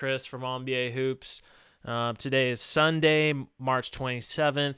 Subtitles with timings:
[0.00, 1.42] Kris from NBA Hoops.
[1.84, 4.76] Uh, today is Sunday, March 27th.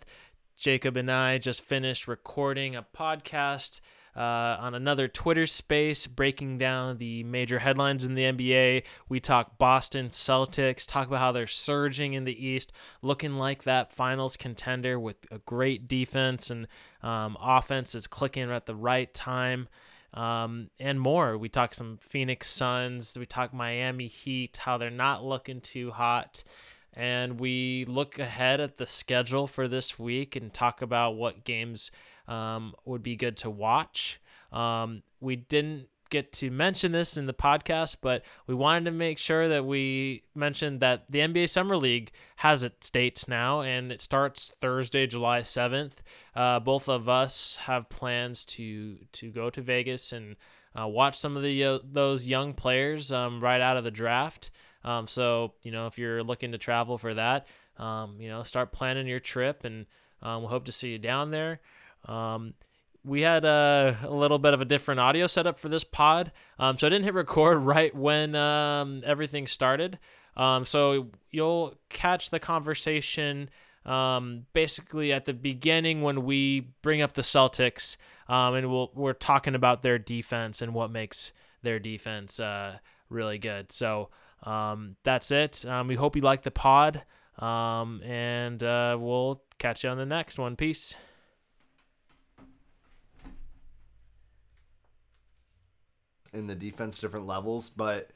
[0.57, 3.81] Jacob and I just finished recording a podcast
[4.17, 8.83] uh, on another Twitter space, breaking down the major headlines in the NBA.
[9.09, 13.93] We talk Boston Celtics, talk about how they're surging in the East, looking like that
[13.93, 16.67] finals contender with a great defense and
[17.01, 19.69] um, offense is clicking at the right time.
[20.15, 21.39] Um, and more.
[21.39, 23.17] We talk some Phoenix Suns.
[23.19, 26.45] We talk Miami Heat, how they're not looking too hot
[26.95, 31.91] and we look ahead at the schedule for this week and talk about what games
[32.29, 34.21] um, would be good to watch.
[34.53, 39.19] Um, we didn't get to mention this in the podcast, but we wanted to make
[39.19, 44.01] sure that we mentioned that the NBA Summer League has its dates now, and it
[44.01, 46.03] starts Thursday, July seventh.
[46.37, 50.37] Uh, both of us have plans to to go to Vegas and
[50.79, 54.51] uh, watch some of the uh, those young players um, right out of the draft.
[54.85, 57.47] Um, so you know, if you're looking to travel for that,
[57.79, 59.87] um, you know, start planning your trip, and
[60.23, 61.61] um, we hope to see you down there.
[63.05, 66.33] Um, we had a, a, little bit of a different audio setup for this pod,
[66.59, 69.99] um, so I didn't hit record right when um, everything started.
[70.37, 73.51] so you'll catch the conversation
[74.53, 77.97] basically at the beginning when we bring up the Celtics,
[78.29, 83.73] and we'll, we're talking about their defense and what makes their defense uh, really good.
[83.73, 84.11] So
[84.43, 85.65] um, that's it.
[85.65, 87.03] Um, we hope you like the pod,
[87.39, 90.57] um, and uh, we'll catch you on the next one.
[90.57, 90.95] Peace.
[96.33, 98.11] In the defense, different levels, but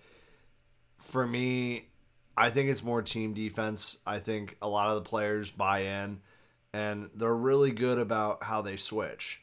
[0.98, 1.88] for me,
[2.36, 3.98] I think it's more team defense.
[4.06, 6.20] I think a lot of the players buy in,
[6.72, 9.42] and they're really good about how they switch.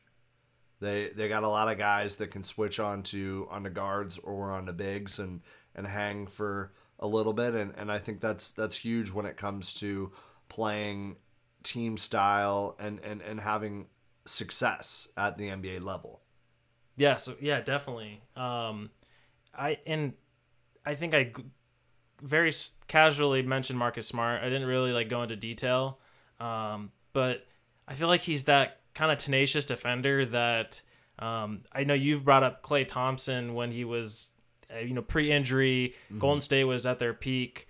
[0.80, 4.72] They they got a lot of guys that can switch onto onto guards or onto
[4.74, 5.42] bigs, and
[5.76, 9.36] and hang for a little bit and, and I think that's that's huge when it
[9.36, 10.12] comes to
[10.48, 11.18] playing
[11.64, 13.88] team style and, and, and having
[14.26, 16.22] success at the NBA level.
[16.96, 18.22] Yeah, so yeah, definitely.
[18.36, 18.92] Um,
[19.58, 20.14] I and
[20.86, 21.32] I think I
[22.22, 22.54] very
[22.88, 24.42] casually mentioned Marcus Smart.
[24.42, 26.00] I didn't really like go into detail,
[26.40, 27.46] um, but
[27.88, 30.82] I feel like he's that kind of tenacious defender that
[31.20, 34.34] um, I know you've brought up Klay Thompson when he was
[34.74, 36.20] uh, you know, pre-injury, mm-hmm.
[36.20, 37.68] Golden State was at their peak.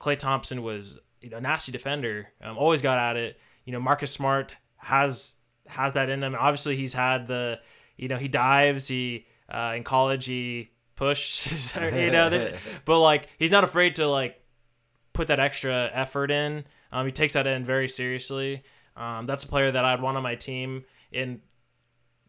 [0.00, 2.28] Klay Thompson was you know, a nasty defender.
[2.42, 3.38] Um, always got at it.
[3.64, 5.36] You know, Marcus Smart has
[5.66, 6.36] has that in him.
[6.38, 7.60] Obviously, he's had the
[7.98, 8.88] you know he dives.
[8.88, 11.76] He uh, in college he pushes.
[11.80, 12.52] you know,
[12.86, 14.40] but like he's not afraid to like
[15.12, 16.64] put that extra effort in.
[16.90, 18.62] Um, he takes that in very seriously.
[18.96, 20.84] Um, that's a player that I'd want on my team.
[21.12, 21.40] And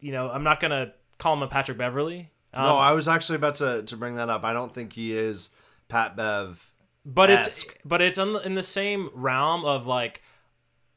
[0.00, 3.36] you know, I'm not gonna call him a Patrick Beverley um, no, I was actually
[3.36, 4.44] about to, to bring that up.
[4.44, 5.50] I don't think he is
[5.88, 6.72] Pat Bev.
[7.04, 10.22] But it's but it's in the same realm of like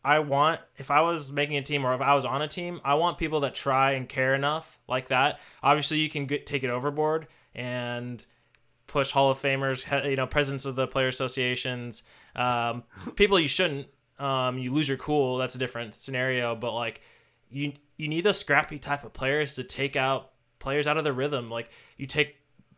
[0.03, 2.81] I want if I was making a team or if I was on a team,
[2.83, 5.39] I want people that try and care enough like that.
[5.61, 8.25] Obviously, you can get, take it overboard and
[8.87, 12.03] push Hall of Famers, you know, presidents of the player associations,
[12.35, 12.83] um,
[13.15, 13.87] people you shouldn't.
[14.19, 15.37] Um, you lose your cool.
[15.37, 16.55] That's a different scenario.
[16.55, 17.01] But like,
[17.49, 21.13] you you need those scrappy type of players to take out players out of their
[21.13, 21.49] rhythm.
[21.49, 22.37] Like you take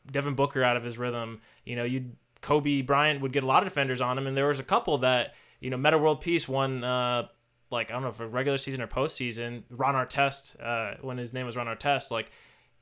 [0.09, 3.63] Devin Booker out of his rhythm, you know, you Kobe Bryant would get a lot
[3.63, 6.47] of defenders on him, and there was a couple that you know Metta World Peace
[6.47, 6.83] won.
[6.83, 7.27] Uh,
[7.71, 11.33] like I don't know if a regular season or postseason, Ron Artest, uh, when his
[11.33, 12.31] name was Ron Artest, like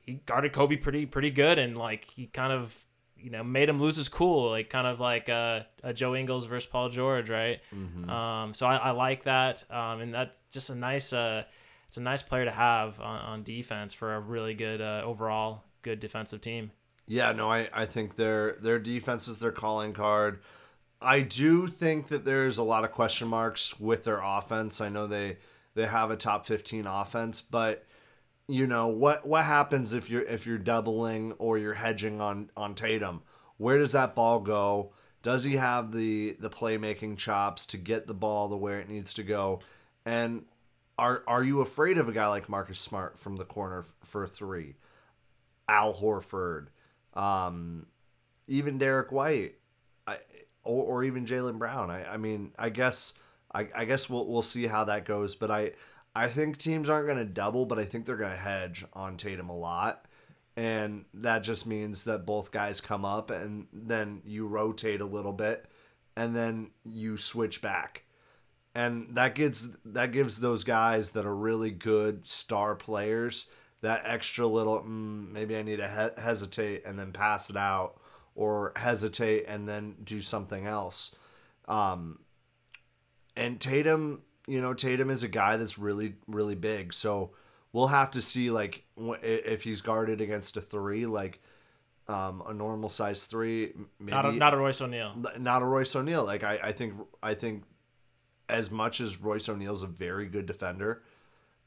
[0.00, 2.76] he guarded Kobe pretty pretty good, and like he kind of
[3.16, 6.46] you know made him lose his cool, like kind of like uh, a Joe Ingles
[6.46, 7.60] versus Paul George, right?
[7.74, 8.10] Mm-hmm.
[8.10, 11.44] Um, so I, I, like that, um, and that's just a nice uh,
[11.88, 15.64] it's a nice player to have on, on defense for a really good uh, overall
[15.82, 16.72] good defensive team.
[17.06, 20.40] Yeah, no, I, I think their their defense is their calling card.
[21.04, 24.80] I do think that there's a lot of question marks with their offense.
[24.80, 25.38] I know they
[25.74, 27.84] they have a top 15 offense, but
[28.48, 32.74] you know what what happens if you're if you're doubling or you're hedging on on
[32.74, 33.22] Tatum?
[33.56, 34.92] Where does that ball go?
[35.22, 39.14] Does he have the the playmaking chops to get the ball the where it needs
[39.14, 39.60] to go?
[40.04, 40.44] And
[40.98, 44.74] are are you afraid of a guy like Marcus Smart from the corner for three?
[45.68, 46.66] Al Horford,
[47.14, 47.86] um,
[48.46, 49.54] even Derrick White,
[50.64, 51.90] or, or even Jaylen Brown.
[51.90, 53.14] I, I mean, I guess
[53.54, 55.34] I, I guess we'll we'll see how that goes.
[55.34, 55.72] But I
[56.14, 59.16] I think teams aren't going to double, but I think they're going to hedge on
[59.16, 60.06] Tatum a lot.
[60.56, 65.32] And that just means that both guys come up and then you rotate a little
[65.32, 65.66] bit
[66.16, 68.04] and then you switch back
[68.74, 73.46] and that gives that gives those guys that are really good star players
[73.82, 78.00] that extra little mm, maybe I need to he- hesitate and then pass it out,
[78.34, 81.14] or hesitate and then do something else.
[81.68, 82.18] Um,
[83.36, 86.92] and Tatum, you know, Tatum is a guy that's really, really big.
[86.92, 87.30] So
[87.72, 88.84] we'll have to see, like,
[89.22, 91.40] if he's guarded against a three, like
[92.08, 95.14] um, a normal size three, maybe Not a, not a Royce O'Neale.
[95.38, 96.24] not a Royce O'Neale.
[96.24, 97.64] Like I, I think I think
[98.48, 101.02] as much as Royce O'Neale's a very good defender,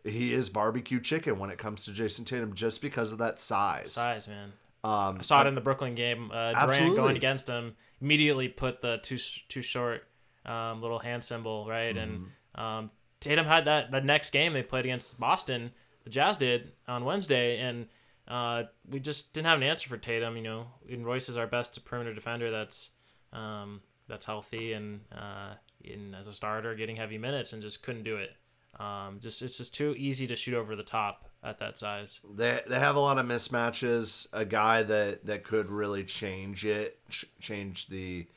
[0.03, 3.93] he is barbecue chicken when it comes to Jayson Tatum just because of that size.
[3.93, 4.53] Size, man.
[4.83, 6.31] Um, I saw it in the Brooklyn game.
[6.31, 6.95] Uh, Durant Absolutely.
[6.97, 9.17] going against him immediately put the too
[9.49, 10.07] too short
[10.45, 11.99] um, little hand symbol right, Mm-hmm.
[12.13, 12.25] and
[12.55, 15.71] um, Tatum had that the next game they played against Boston.
[16.03, 17.87] The Jazz did on Wednesday, and
[18.27, 20.37] uh, we just didn't have an answer for Tatum.
[20.37, 22.49] You know, and Royce is our best perimeter defender.
[22.51, 22.91] That's
[23.33, 25.53] um, that's healthy and uh,
[25.83, 28.31] in as a starter, getting heavy minutes, and just couldn't do it.
[28.79, 32.19] Um, just it's just too easy to shoot over the top at that size.
[32.29, 34.27] they they have a lot of mismatches.
[34.33, 38.27] A guy that that could really change it, ch- change the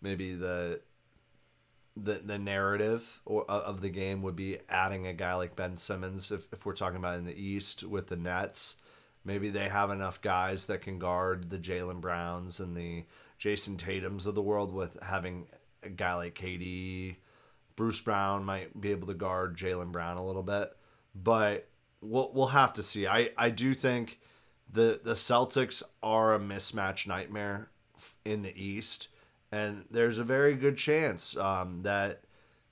[0.00, 0.80] maybe the
[1.96, 6.30] the the narrative or of the game would be adding a guy like Ben Simmons.
[6.30, 8.76] If if we're talking about in the East with the Nets,
[9.24, 13.04] maybe they have enough guys that can guard the Jaylen Browns and the
[13.38, 14.72] Jayson Tatum's of the world.
[14.72, 15.46] With having
[15.82, 17.16] a guy like KD,
[17.76, 20.70] Bruce Brown might be able to guard Jaylen Brown a little bit,
[21.14, 21.69] but
[22.00, 23.06] we'll we'll have to see.
[23.06, 24.18] I I do think
[24.72, 27.70] the the Celtics are a mismatch nightmare
[28.24, 29.08] in the East,
[29.52, 32.22] and there's a very good chance um, that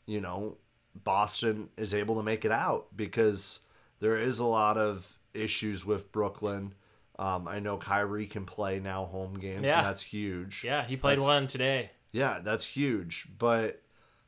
[0.06, 0.56] you know
[0.94, 3.60] Boston is able to make it out because
[4.00, 6.74] there is a lot of issues with Brooklyn.
[7.18, 9.78] Um, I know Kyrie can play now home games, Yeah.
[9.78, 10.62] and that's huge.
[10.64, 11.90] Yeah, he played That's- one today.
[12.12, 13.26] Yeah, that's huge.
[13.38, 13.82] But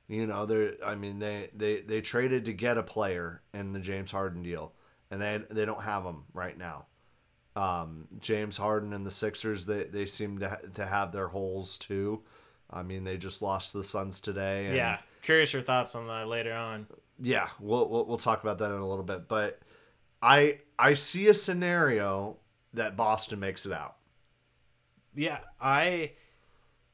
[0.08, 3.78] you know, they I mean they, they they traded to get a player in the
[3.80, 4.72] James Harden deal,
[5.10, 6.86] and they they don't have him right now.
[7.56, 11.78] Um, James Harden and the Sixers they, they seem to ha- to have their holes
[11.78, 12.22] too.
[12.70, 14.66] I mean, they just lost to the Suns today.
[14.66, 16.86] And Yeah, curious your thoughts on that later on.
[17.20, 19.26] yeah, we'll, we'll we'll talk about that in a little bit.
[19.26, 19.60] But
[20.22, 22.36] I I see a scenario
[22.74, 23.96] that Boston makes it out.
[25.14, 26.12] Yeah, I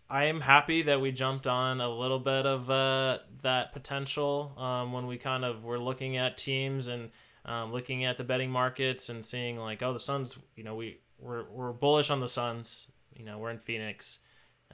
[0.08, 4.92] I am happy that we jumped on a little bit of uh, that potential um,
[4.94, 7.10] when we kind of were looking at teams and
[7.46, 10.36] um, looking at the betting markets and seeing like, oh, the Suns.
[10.56, 12.90] You know, we we're, we're bullish on the Suns.
[13.14, 14.18] You know, we're in Phoenix.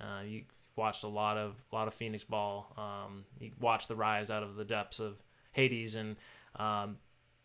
[0.01, 2.75] Uh, you watched a lot of a lot of Phoenix ball.
[2.77, 5.23] Um, you watched the rise out of the depths of
[5.53, 6.17] Hades, and
[6.57, 6.97] um,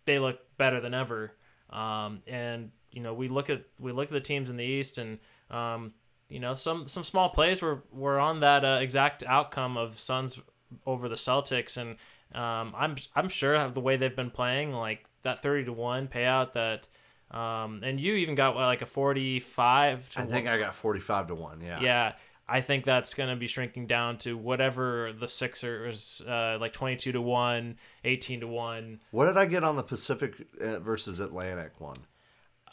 [0.06, 1.33] they look better than ever.
[1.69, 4.97] Um, and you know, we look at we look at the teams in the East,
[4.97, 5.19] and
[5.51, 5.94] um,
[6.30, 10.39] you know, some some small plays were were on that uh, exact outcome of Suns
[10.85, 11.91] over the Celtics, and
[12.33, 16.54] um, I'm I'm sure the way they've been playing, like that thirty to one payout
[16.54, 16.88] that.
[17.30, 20.10] Um, and you even got what, like a forty-five.
[20.14, 21.60] To I think I got forty five to one.
[21.62, 21.81] Yeah.
[21.81, 22.14] yeah,
[22.48, 27.12] I think that's going to be shrinking down to whatever the Sixers, uh, like 22
[27.12, 27.75] to 1,
[28.06, 31.98] 18 to 1, What did I get on the Pacific uh, versus Atlantic one?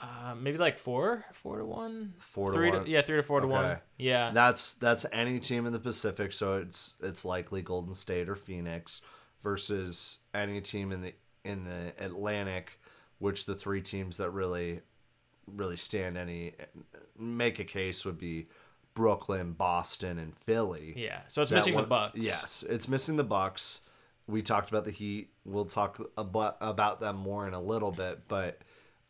[0.00, 2.14] uh, maybe like 4, 4 to 1.
[2.18, 2.84] Four to three one.
[2.84, 3.78] To, yeah, 3 to 4 to 1.
[3.98, 4.30] Yeah.
[4.32, 9.00] That's that's any team in the Pacific, so it's it's likely Golden State or Phoenix
[9.42, 11.14] versus any team in the
[11.44, 12.78] in the Atlantic,
[13.18, 14.80] which the three teams that really
[15.54, 16.54] really stand any
[17.18, 18.46] make a case would be
[18.94, 20.94] Brooklyn, Boston, and Philly.
[20.96, 21.20] yeah.
[21.28, 22.18] So it's That missing one- the Bucks.
[22.18, 23.82] Yes, it's missing the Bucks.
[24.26, 25.30] We talked about the Heat.
[25.44, 28.60] We'll talk about about them more in a little bit, but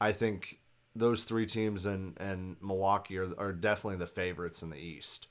[0.01, 0.59] I think
[0.97, 5.29] those three teams and and Milwaukee are, are definitely the favorites in the East.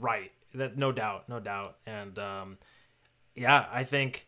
[0.00, 0.32] Right.
[0.54, 1.76] That no doubt, no doubt.
[1.86, 2.58] And um,
[3.36, 4.26] yeah, I think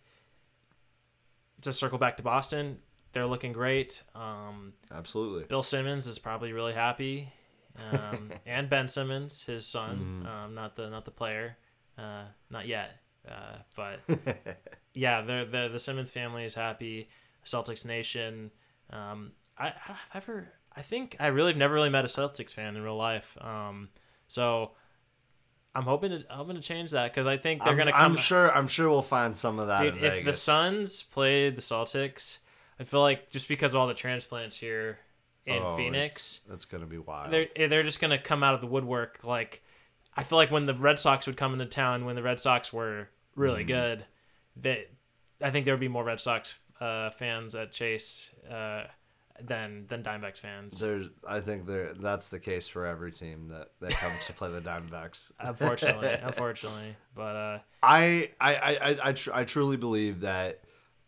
[1.63, 2.79] to circle back to Boston,
[3.13, 4.03] they're looking great.
[4.15, 5.45] Um, Absolutely.
[5.45, 7.33] Bill Simmons is probably really happy,
[7.93, 11.57] um, and Ben Simmons, his son, um, not the not the player,
[11.99, 14.01] uh, not yet, uh, but
[14.95, 17.09] yeah, the the the Simmons family is happy.
[17.45, 18.51] Celtics Nation.
[18.91, 19.73] Um, I
[20.15, 22.97] I've ever I think I really have never really met a Celtics fan in real
[22.97, 23.37] life.
[23.41, 23.89] Um,
[24.29, 24.73] so
[25.75, 28.13] I'm hoping to I'm hoping to change that because I think they're I'm, gonna come.
[28.13, 28.53] I'm sure.
[28.55, 29.81] I'm sure we'll find some of that.
[29.81, 32.39] Dude, if the Suns play the Celtics,
[32.79, 34.99] I feel like just because of all the transplants here
[35.47, 37.33] in Oh, Phoenix, it's, it's gonna be wild.
[37.33, 39.21] they're eh, they're just gonna come out of the woodwork.
[39.25, 39.63] Like
[40.17, 42.73] I feel like when the Red Sox would come into town, when the Red Sox
[42.73, 44.05] were really good,
[44.57, 44.91] that
[45.41, 48.85] I think there would be more Red Sox uh, fans at Chase uh,
[49.41, 50.79] than than Diamondbacks fans.
[50.79, 51.95] There's, I think there.
[51.95, 55.33] That's the case for every team that that comes to play the Diamondbacks.
[55.41, 60.61] unfortunately, unfortunately, but uh, I I I I, tr- I truly believe that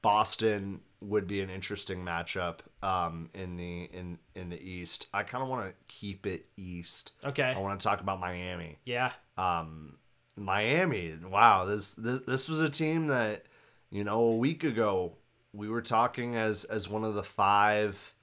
[0.02, 5.06] Boston would be an interesting matchup um, in the in in the East.
[5.12, 7.12] I kind of want to keep it East.
[7.24, 7.54] Okay.
[7.56, 8.78] I want to talk about Miami.
[8.84, 9.12] Yeah.
[9.36, 9.98] Um,
[10.36, 11.14] Miami.
[11.24, 13.44] Wow, this this this was a team that
[13.90, 15.16] you know a week ago
[15.52, 18.13] we were talking as as one of the five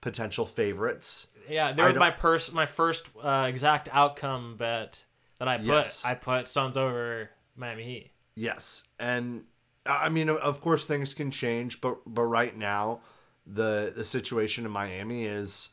[0.00, 1.28] potential favorites.
[1.48, 5.04] Yeah, they were my pers- my first uh, exact outcome bet
[5.38, 5.66] that I put.
[5.66, 6.04] Yes.
[6.04, 8.10] I put Suns over Miami Heat.
[8.34, 9.44] Yes, and
[9.84, 13.00] I mean, of- of course, things can change, but but right now,
[13.46, 15.70] the the situation in Miami is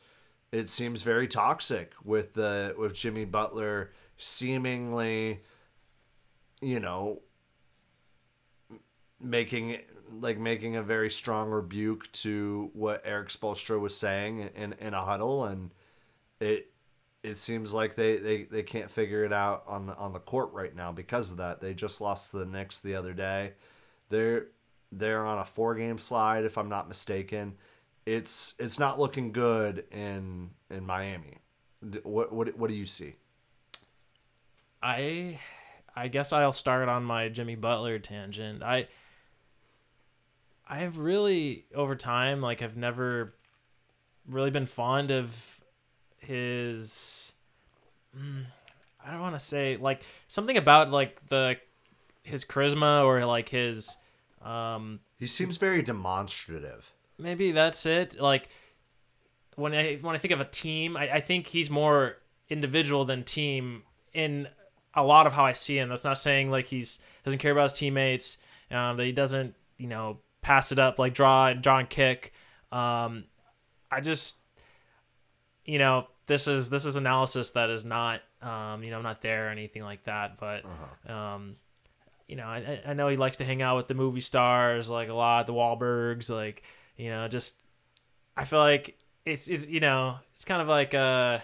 [0.50, 5.42] it seems very toxic with the with Jimmy Butler seemingly,
[6.60, 7.22] you know,
[9.20, 9.78] making
[10.20, 15.04] like making a very strong rebuke to what Erik Spoelstra was saying in in a
[15.04, 15.70] huddle, and
[16.40, 16.70] it
[17.22, 20.52] it seems like they, they, they can't figure it out on the on the court
[20.52, 21.60] right now because of that.
[21.60, 23.54] They just lost to the Knicks the other day.
[24.08, 24.46] They're
[24.92, 27.54] they're on a four game slide if I'm not mistaken.
[28.06, 31.38] It's it's not looking good in in Miami.
[32.02, 33.16] What what what do you see?
[34.82, 35.38] I
[35.94, 38.62] I guess I'll start on my Jimmy Butler tangent.
[38.62, 38.88] I
[40.68, 43.34] I've really over time like I've never
[44.28, 45.60] really been fond of
[46.18, 47.32] his
[48.16, 48.44] mm,
[49.04, 51.56] I don't want to say like something about like the
[52.22, 53.96] his charisma or like his
[54.42, 56.92] um He seems very demonstrative.
[57.18, 58.20] maybe that's it.
[58.20, 58.48] Like
[59.56, 62.18] when I when I think of a team, I, I think he's more
[62.50, 63.82] individual than team
[64.12, 64.48] in
[64.94, 65.88] a lot of how I see him.
[65.88, 68.38] That's not saying like he's doesn't care about his teammates,
[68.70, 70.18] um, that he doesn't you know
[70.48, 72.32] pass it up like draw draw and kick.
[72.72, 73.24] Um,
[73.90, 74.38] I just
[75.66, 79.20] you know this is this is analysis that is not um, you know I'm not
[79.20, 80.64] there or anything like that, but
[81.06, 81.56] um,
[82.28, 85.10] you know, I, I know he likes to hang out with the movie stars like
[85.10, 86.62] a lot, the Wahlbergs, like
[86.96, 87.56] you know, just
[88.34, 91.40] I feel like it's, it's you know, it's kind of like uh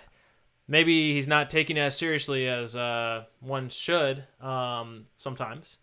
[0.66, 5.76] maybe he's not taking it as seriously as uh one should um sometimes.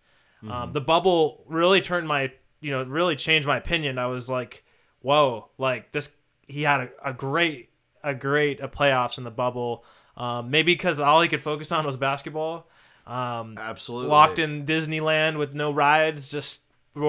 [0.49, 3.97] Um, the bubble really turned my you know it really changed my opinion.
[3.97, 4.63] I was like,
[5.01, 6.15] whoa, like this
[6.47, 7.69] he had a, a great
[8.03, 9.83] a great uh, playoffs in the bubble.
[10.17, 12.67] Um, maybe because all he could focus on was basketball.
[13.07, 16.63] Um, Absolutely locked in Disneyland with no rides, just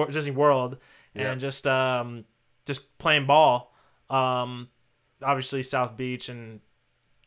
[0.09, 0.77] Disney World,
[1.13, 1.31] Yeah.
[1.31, 2.25] and just um,
[2.65, 3.73] just playing ball.
[4.09, 4.69] Um,
[5.21, 6.61] obviously South Beach and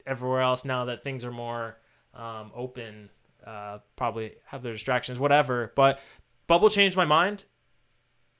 [0.07, 1.77] everywhere else now that things are more
[2.15, 3.11] um, open,
[3.47, 5.73] uh, probably have their distractions, whatever.
[5.77, 6.01] But
[6.47, 7.45] bubble changed my mind.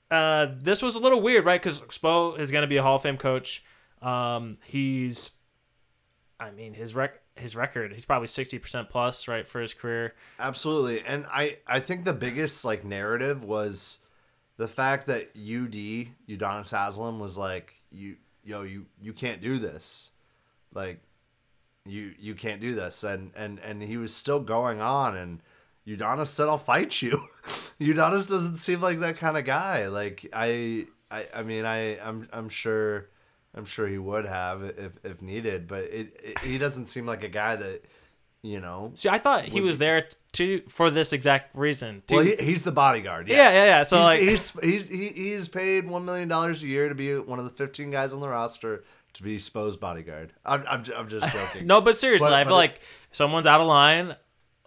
[0.09, 1.61] Uh, this was a little weird, right?
[1.61, 3.63] Because Spo is going to be a Hall of Fame coach.
[4.01, 5.31] Um, he's,
[6.39, 10.15] I mean, his rec his record, he's probably sixty percent plus, right, for his career.
[10.39, 11.01] Absolutely.
[11.05, 13.99] And I, I think the biggest like narrative was
[14.57, 20.11] the fact that UD, Udonis Haslam was like, you yo, you you can't do this.
[20.73, 21.01] Like
[21.85, 23.03] you you can't do this.
[23.03, 25.41] And and and he was still going on and
[25.87, 27.23] Udonis said I'll fight you.
[27.79, 29.87] Udonis doesn't seem like that kind of guy.
[29.87, 33.07] Like I I, I mean I I'm I'm sure
[33.55, 37.23] I'm sure he would have if, if needed, but it, it he doesn't seem like
[37.23, 37.85] a guy that
[38.43, 42.03] you know See, I thought he was there to for this exact reason.
[42.07, 43.27] To, Well, he, he's the bodyguard.
[43.27, 43.53] Yes.
[43.53, 43.83] Yeah, yeah, yeah.
[43.83, 47.39] So, he's, like- he's he's he's paid one million dollars a year to be one
[47.39, 50.33] of the fifteen guys on the roster to be Spo's bodyguard.
[50.45, 51.65] I'm I'm, I'm just joking.
[51.65, 54.15] no, but seriously, But- I feel but- like someone's out of line.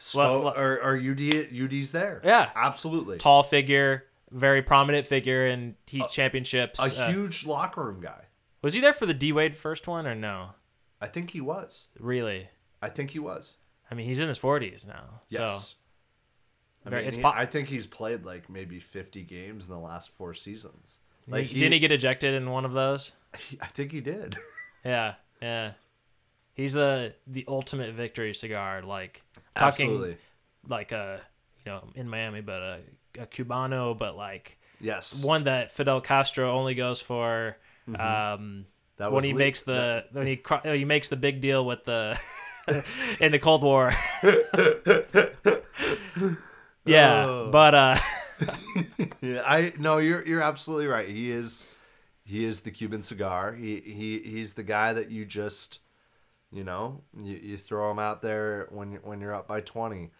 [0.00, 1.20] Spo what- or or UD
[1.52, 2.20] UD's there.
[2.24, 2.50] Yeah.
[2.56, 3.18] absolutely.
[3.18, 6.80] Tall figure, very prominent figure in Heat championships.
[6.80, 8.24] A Uh, huge locker room guy.
[8.62, 10.50] was he there for the D Wade first one or no?
[11.00, 11.86] I think he was.
[11.98, 12.48] Really?
[12.82, 13.56] I think he was.
[13.90, 15.20] I mean, he's in his forties now.
[15.28, 15.74] Yes.
[16.82, 19.78] So I mean, it's he- I think he's played like maybe 50 games in the
[19.78, 21.00] last four seasons.
[21.28, 23.12] Like he, didn't he get ejected in one of those?
[23.60, 24.36] I think he did.
[24.82, 25.72] Yeah, yeah.
[26.60, 28.82] He's the the ultimate victory cigar.
[28.82, 29.22] Like
[29.56, 30.16] talking Absolutely.
[30.68, 31.20] like a
[31.64, 32.78] you know in Miami, but a,
[33.18, 35.22] a Cubano, but like Yes.
[35.22, 37.56] one that Fidel Castro only goes for
[37.88, 38.60] um, Mm-hmm.
[38.98, 40.42] That when he makes the when he
[40.76, 42.20] he makes the big deal with the
[43.20, 43.92] in the Cold War.
[46.84, 47.48] yeah, Oh.
[47.50, 47.96] but uh,
[49.20, 51.08] Yeah, I no, you're you're absolutely right.
[51.08, 51.66] He is
[52.24, 53.54] he is the Cuban cigar.
[53.54, 55.80] He he he's the guy that you just
[56.52, 60.10] you know you, you throw them out there when when you're up by twenty.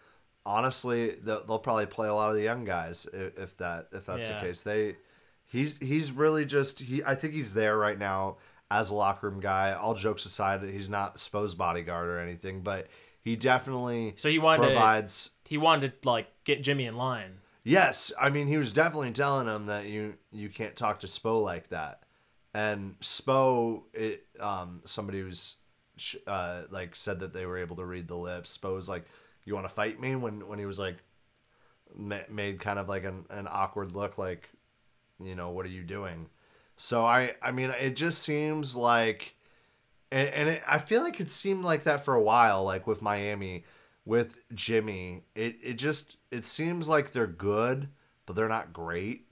[0.43, 4.05] Honestly, they'll, they'll probably play a lot of the young guys if, if that if
[4.05, 4.39] that's Yeah.
[4.39, 4.63] the case.
[4.63, 4.95] They
[5.45, 7.03] he's he's really just he.
[7.03, 8.37] I think he's there right now
[8.71, 9.73] as a locker room guy.
[9.73, 12.87] All jokes aside, he's not Spo's bodyguard or anything, but
[13.21, 15.29] he definitely so he wanted to, provides.
[15.45, 17.33] he wanted to like get Jimmy in line.
[17.63, 21.43] Yes, I mean he was definitely telling him that you you can't talk to Spo
[21.43, 22.01] like that,
[22.55, 25.57] and Spo it um somebody sh-
[26.27, 28.57] uh like said that they were able to read the lips.
[28.57, 29.05] Spo was like,
[29.45, 30.97] "You want to fight me?" When when he was like
[31.95, 34.49] ma- made kind of like an, an awkward look, like
[35.19, 36.29] you know what are you doing?
[36.75, 39.35] So I I mean it just seems like,
[40.11, 43.01] and, and it, I feel like it seemed like that for a while, like with
[43.01, 43.65] Miami
[44.05, 47.89] with Jimmy, it, it just it seems like they're good,
[48.25, 49.31] but they're not great.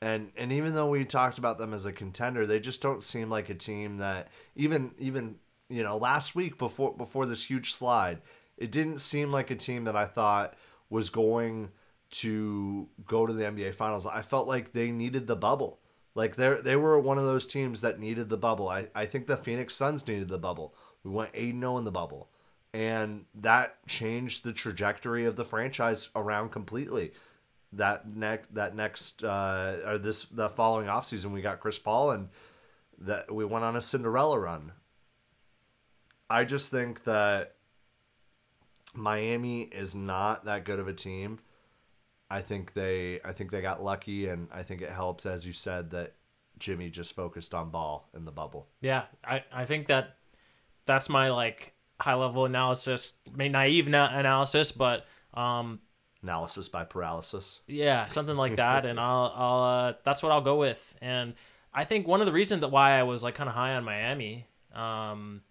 [0.00, 3.30] And and even though we talked about them as a contender, they just don't seem
[3.30, 5.36] like a team that even even
[5.68, 8.20] you know last week before before this huge slide,
[8.56, 10.54] it didn't seem like a team that I thought
[10.90, 11.70] was going
[12.08, 14.06] to go to the NBA finals.
[14.06, 15.80] I felt like they needed the bubble.
[16.14, 18.68] Like they they were one of those teams that needed the bubble.
[18.68, 20.74] I, I think the Phoenix Suns needed the bubble.
[21.04, 22.30] We went 8 0 in the bubble
[22.76, 27.12] and that changed the trajectory of the franchise around completely.
[27.72, 32.28] That next that next uh, or this the following offseason we got Chris Paul and
[32.98, 34.72] that we went on a Cinderella run.
[36.28, 37.54] I just think that
[38.94, 41.38] Miami is not that good of a team.
[42.30, 45.52] I think they I think they got lucky and I think it helped as you
[45.52, 46.14] said that
[46.58, 48.66] Jimmy just focused on ball in the bubble.
[48.80, 50.16] Yeah, I, I think that
[50.86, 55.80] that's my like high level analysis, maybe naive na- analysis, but um,
[56.22, 57.60] analysis by paralysis.
[57.66, 60.94] Yeah, something like that, and I'll I'll uh, that's what I'll go with.
[61.00, 61.34] And
[61.72, 63.84] I think one of the reasons that why I was like kind of high on
[63.84, 65.42] Miami, um,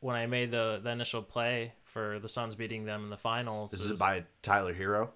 [0.00, 3.70] when I made the the initial play for the Suns beating them in the finals.
[3.70, 5.10] This is by Tyler Herro.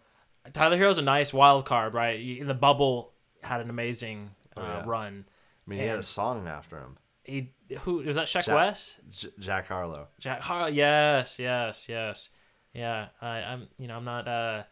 [0.52, 2.20] Tyler Herro's a nice wild card, right?
[2.20, 3.12] In the bubble,
[3.42, 4.82] had an amazing uh, oh, yeah.
[4.84, 5.24] run.
[5.66, 7.50] I mean, he had a song after him he
[7.80, 8.98] who is that Jack, West?
[9.10, 10.08] J- Jack Harlow.
[10.20, 10.68] Jack Harlow.
[10.68, 12.30] Yes, yes, yes.
[12.72, 13.68] Yeah, I, I'm.
[13.78, 14.28] You know, I'm not.
[14.28, 14.62] uh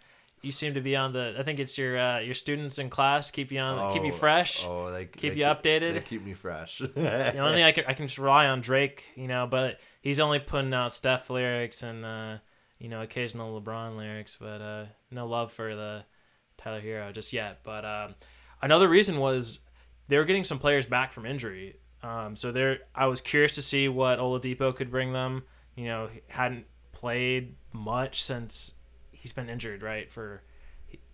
[0.42, 1.36] you seem to be on the.
[1.38, 4.12] I think it's your uh, your students in class keep you on oh, keep you
[4.12, 4.64] fresh.
[4.66, 5.94] Oh, they keep they you keep, updated.
[5.94, 6.78] They keep me fresh.
[6.78, 10.20] the only thing I can I can just rely on Drake, you know, but he's
[10.20, 12.36] only putting out Steph lyrics and uh,
[12.78, 16.04] you know occasional LeBron lyrics, but uh, no love for the
[16.58, 17.60] Tyler Herro just yet.
[17.62, 18.14] But um,
[18.60, 19.60] another reason was
[20.08, 21.76] they were getting some players back from injury.
[22.02, 25.44] Um, so there, I was curious to see what Oladipo could bring them.
[25.76, 28.74] You know, hadn't played much since
[29.12, 30.10] he's been injured, right?
[30.12, 30.42] For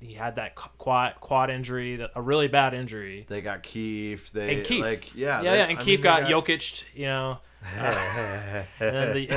[0.01, 3.27] he, had that quad quad injury, a really bad injury.
[3.29, 4.33] They got Keith.
[4.33, 4.83] They and Keith.
[4.83, 5.65] like yeah, yeah, they, yeah.
[5.65, 7.39] And I Keith mean, got, got Jokic, you know.
[7.77, 9.29] Uh, and, then the,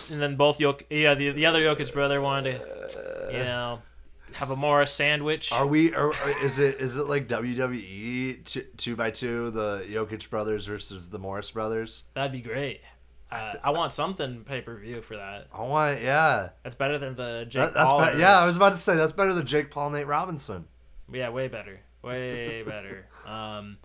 [0.12, 3.82] and then both Jok, yeah, the, the other Jokic brother wanted to, you know,
[4.34, 5.52] have a Morris sandwich.
[5.52, 5.94] Are we?
[5.94, 6.76] Are, is it?
[6.76, 12.04] Is it like WWE two, two by two, the Jokic brothers versus the Morris brothers?
[12.14, 12.80] That'd be great.
[13.30, 15.46] Uh, I want something pay per view for that.
[15.52, 16.50] I want, yeah.
[16.62, 18.12] That's better than the Jake that, that's Paul.
[18.12, 20.66] Be- yeah, I was about to say that's better than Jake Paul, Nate Robinson.
[21.12, 23.06] Yeah, way better, way better.
[23.26, 23.78] Um,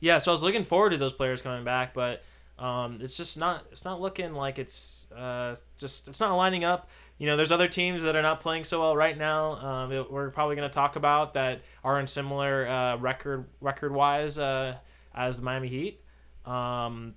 [0.00, 2.22] yeah, so I was looking forward to those players coming back, but
[2.58, 3.64] um, it's just not.
[3.72, 6.08] It's not looking like it's uh, just.
[6.08, 6.88] It's not lining up
[7.22, 9.52] you know, there's other teams that are not playing so well right now.
[9.52, 14.40] Um, we're probably going to talk about that are in similar uh, record record wise
[14.40, 14.74] uh,
[15.14, 16.00] as the Miami Heat.
[16.44, 17.14] Um,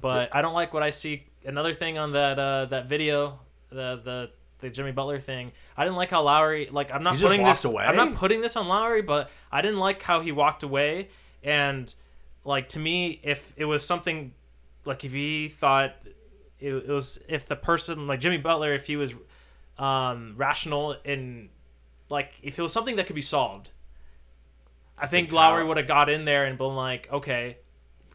[0.00, 1.24] but I don't like what I see.
[1.44, 5.52] Another thing on that uh, that video, the the the Jimmy Butler thing.
[5.76, 6.68] I didn't like how Lowry.
[6.70, 7.64] Like I'm not putting this.
[7.64, 7.84] Away?
[7.84, 11.08] I'm not putting this on Lowry, but I didn't like how he walked away.
[11.42, 11.92] And
[12.44, 14.32] like to me, if it was something
[14.84, 15.94] like if he thought
[16.58, 19.14] it, it was if the person like Jimmy Butler, if he was
[19.78, 21.48] um, rational and
[22.08, 23.70] like if it was something that could be solved.
[24.96, 27.56] I think Lowry would have got in there and been like, okay,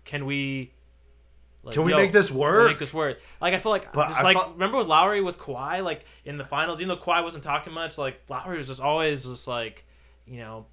[0.06, 0.72] can we?
[1.68, 2.70] Like, can we make this work?
[2.70, 3.20] Make this work.
[3.42, 6.46] Like I feel like, but just, like remember with Lowry with Kawhi, like in the
[6.46, 9.86] finals, even though Kawhi wasn't talking much, like Lowry was just always just like,
[10.26, 10.66] you know,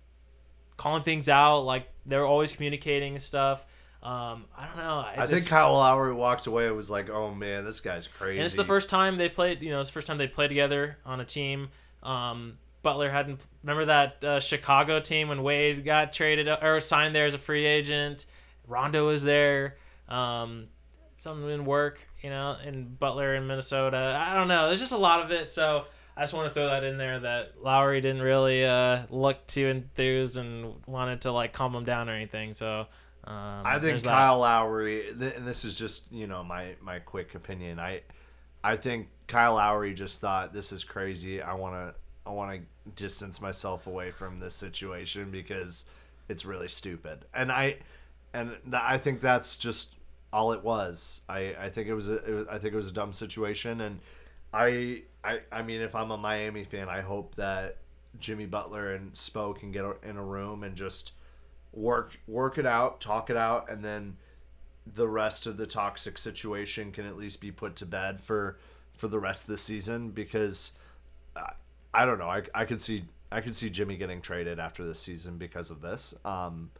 [0.76, 1.62] calling things out.
[1.62, 3.66] Like they were always communicating and stuff.
[4.04, 4.98] Um, I don't know.
[4.98, 6.68] I, I just, think Kyle Lowry walked away.
[6.68, 8.38] It was like, oh man, this guy's crazy.
[8.38, 9.62] And it's the first time they played.
[9.62, 11.70] You know, it's the first time they played together on a team.
[12.04, 13.40] Um, Butler hadn't.
[13.64, 17.66] Remember that uh, Chicago team when Wade got traded or signed there as a free
[17.66, 18.26] agent.
[18.68, 19.76] Rondo was there.
[20.08, 20.68] Um,
[21.24, 24.16] something didn't work, you know, in Butler in Minnesota.
[24.20, 24.68] I don't know.
[24.68, 25.50] There's just a lot of it.
[25.50, 29.44] So I just want to throw that in there that Lowry didn't really uh, look
[29.46, 32.54] too enthused and wanted to like calm him down or anything.
[32.54, 32.86] So
[33.24, 34.40] um, I think Kyle that.
[34.40, 37.80] Lowry, th- and this is just you know my my quick opinion.
[37.80, 38.02] I
[38.62, 41.40] I think Kyle Lowry just thought this is crazy.
[41.40, 41.94] I want to
[42.26, 45.86] I want to distance myself away from this situation because
[46.28, 47.24] it's really stupid.
[47.32, 47.78] And I
[48.34, 49.96] and th- I think that's just
[50.34, 51.20] all it was.
[51.28, 53.80] I I think it was, a, it was I think it was a dumb situation.
[53.80, 54.00] And
[54.52, 57.76] I I I mean if I'm a Miami fan, I hope that
[58.18, 61.12] Jimmy Butler and Spo can get in a room and just
[61.72, 64.16] work work it out, talk it out, and then
[64.92, 68.58] the rest of the toxic situation can at least be put to bed for
[68.92, 70.10] for the rest of the season.
[70.10, 70.72] Because
[71.36, 71.52] I,
[71.94, 72.28] I don't know.
[72.28, 75.80] I, I could see I could see Jimmy getting traded after this season because of
[75.80, 76.12] this.
[76.24, 76.72] Um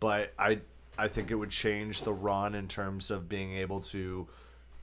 [0.00, 0.62] but I
[1.00, 4.28] I think it would change the run in terms of being able to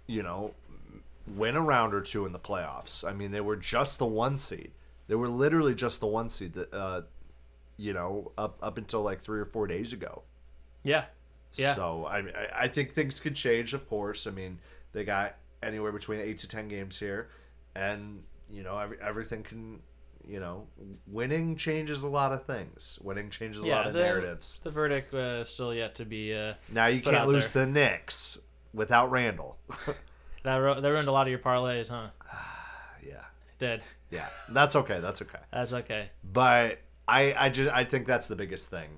[0.08, 0.54] you know
[1.36, 4.38] win a round or two in the playoffs I mean they were just the one
[4.38, 4.72] seed
[5.08, 7.02] they were literally just the one seed that uh
[7.78, 10.24] you know up up until like 3 or 4 days ago
[10.84, 11.06] Yeah.
[11.54, 11.76] Yeah.
[11.76, 13.74] so I, I I think things could change.
[13.74, 14.60] Of course, I mean
[14.94, 17.30] they got anywhere between eight to ten games here,
[17.76, 19.80] and you know every, everything can.
[20.28, 20.68] You know,
[21.08, 23.00] winning changes a lot of things.
[23.02, 24.60] Winning changes a lot of the, narratives.
[24.62, 26.34] The verdict uh, is still yet to be.
[26.36, 28.38] Uh, Now you can't lose the Knicks
[28.74, 29.58] without Randle.
[30.44, 32.10] that, ru- that ruined a lot of your parlays, huh?
[33.06, 33.82] yeah, It did.
[34.12, 35.00] yeah, that's okay.
[35.00, 35.40] That's okay.
[35.54, 36.10] That's okay.
[36.24, 38.90] But I I just I think that's the biggest thing.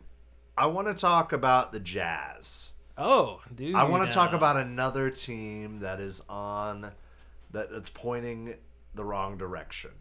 [0.58, 2.74] I want to talk about the Jazz.
[2.98, 3.76] Oh, dude.
[3.76, 6.92] I want to talk about another team that is on
[7.52, 8.56] that that's pointing
[8.96, 9.92] the wrong direction.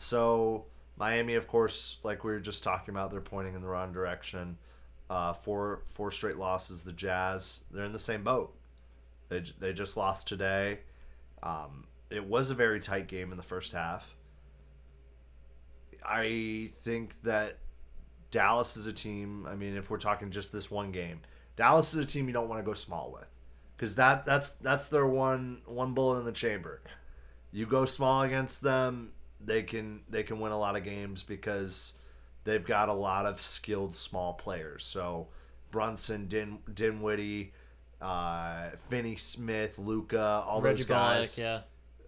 [0.00, 0.64] So
[0.96, 4.56] Miami, of course, like we were just talking about, they're pointing in the wrong direction.
[5.10, 6.82] Uh, four four straight losses.
[6.82, 8.56] The Jazz, they're in the same boat.
[9.28, 10.78] They they just lost today.
[11.42, 14.16] Um, it was a very tight game in the first half.
[16.02, 17.58] I think that
[18.30, 19.46] Dallas is a team.
[19.46, 21.20] I mean, if we're talking just this one game,
[21.56, 23.28] Dallas is a team you don't want to go small with,
[23.76, 26.80] because that that's that's their one one bullet in the chamber.
[27.52, 29.12] You go small against them,
[29.44, 31.94] they can they can win a lot of games because
[32.44, 34.84] they've got a lot of skilled small players.
[34.84, 35.28] So
[35.70, 37.52] Brunson, Din Dinwiddie,
[38.00, 41.36] uh, Finney Smith, Luka, all Reggie those guys.
[41.36, 41.60] Bullock, yeah.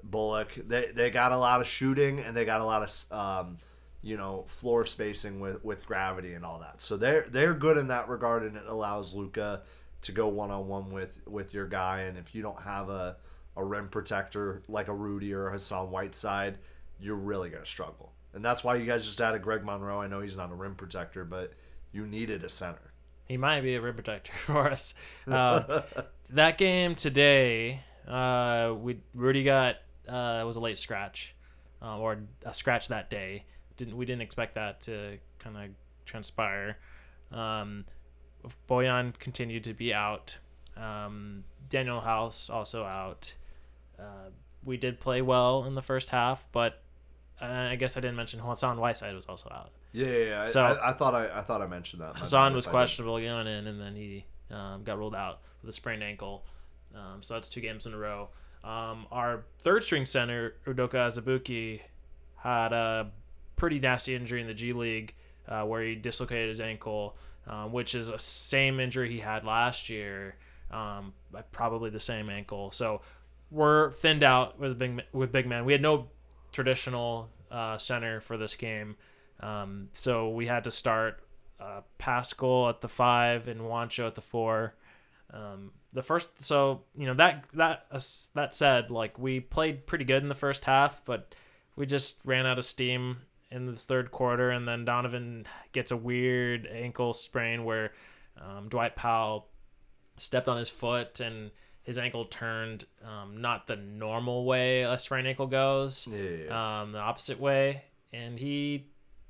[0.05, 0.55] Bullock.
[0.69, 3.59] They they got a lot of shooting and they got a lot of um,
[4.03, 6.81] you know floor spacing with with gravity and all that.
[6.81, 9.63] So they're they're good in that regard, and it allows Luka
[10.03, 12.03] to go one on one with with your guy.
[12.03, 13.17] And if you don't have a
[13.57, 16.59] a rim protector like a Rudy or a Hassan Whiteside,
[17.03, 18.13] you're really gonna struggle.
[18.35, 20.01] And that's why you guys just added Greg Monroe.
[20.01, 21.53] I know he's not a rim protector, but
[21.93, 22.93] you needed a center.
[23.27, 24.95] He might be a rim protector for us.
[25.27, 25.83] Uh,
[26.31, 29.77] that game today, uh, we Rudy got
[30.09, 31.35] uh, was a late scratch,
[31.83, 33.45] uh, or a scratch that day.
[33.77, 35.71] Didn't we didn't expect that to kind of
[36.07, 36.79] transpire.
[37.31, 37.85] Um,
[38.69, 40.37] Bojan continued to be out.
[40.77, 43.35] Um, Danuel House also out.
[43.99, 44.31] Uh,
[44.65, 46.82] we did play well in the first half, but
[47.47, 49.71] I guess I didn't mention Hassan Whiteside was also out.
[49.93, 50.17] Yeah, yeah.
[50.25, 50.47] yeah.
[50.47, 52.17] So- I, I thought I, I thought I mentioned that.
[52.17, 52.81] Hassan was if I didn't.
[52.81, 56.45] questionable going in, and then he um, got ruled out with a sprained ankle.
[56.95, 58.29] Um, so that's two games in a row.
[58.65, 61.81] Um, our third string center, Udoka Azubuike,
[62.37, 63.11] had a
[63.57, 65.15] pretty nasty injury in the G League
[65.49, 69.89] uh, where he dislocated his ankle, um, which is the same injury he had last
[69.89, 70.37] year,
[70.71, 71.13] um,
[71.51, 72.71] probably the same ankle.
[72.73, 73.01] So
[73.51, 75.65] we're thinned out with big with big men.
[75.65, 76.09] We had no
[76.53, 78.97] traditional uh, center for this game,
[79.41, 81.23] um, so we had to start
[81.61, 84.75] uh, Paschall at the five and Juancho at the four.
[85.33, 88.01] Um, the first, so you know that that uh,
[88.35, 91.35] that said, like we played pretty good in the first half, but
[91.77, 93.19] we just ran out of steam
[93.51, 97.93] in the third quarter, and then Donovan gets a weird ankle sprain where
[98.41, 99.49] um, Dwight Powell
[100.17, 101.51] stepped on his foot and
[101.83, 106.99] his ankle turned um, not the normal way a sprained ankle goes, Yeah, um, the
[106.99, 108.87] opposite way, and he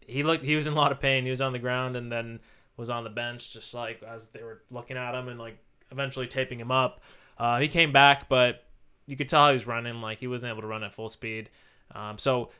[0.06, 1.24] he looked he was in a lot of pain.
[1.24, 2.40] He was on the ground and then
[2.76, 5.58] was on the bench, just like as they were looking at him and like
[5.90, 7.00] eventually taping him up.
[7.38, 8.64] Uh, he came back, but
[9.06, 11.50] you could tell he was running like he wasn't able to run at full speed.
[11.94, 12.50] Um, so,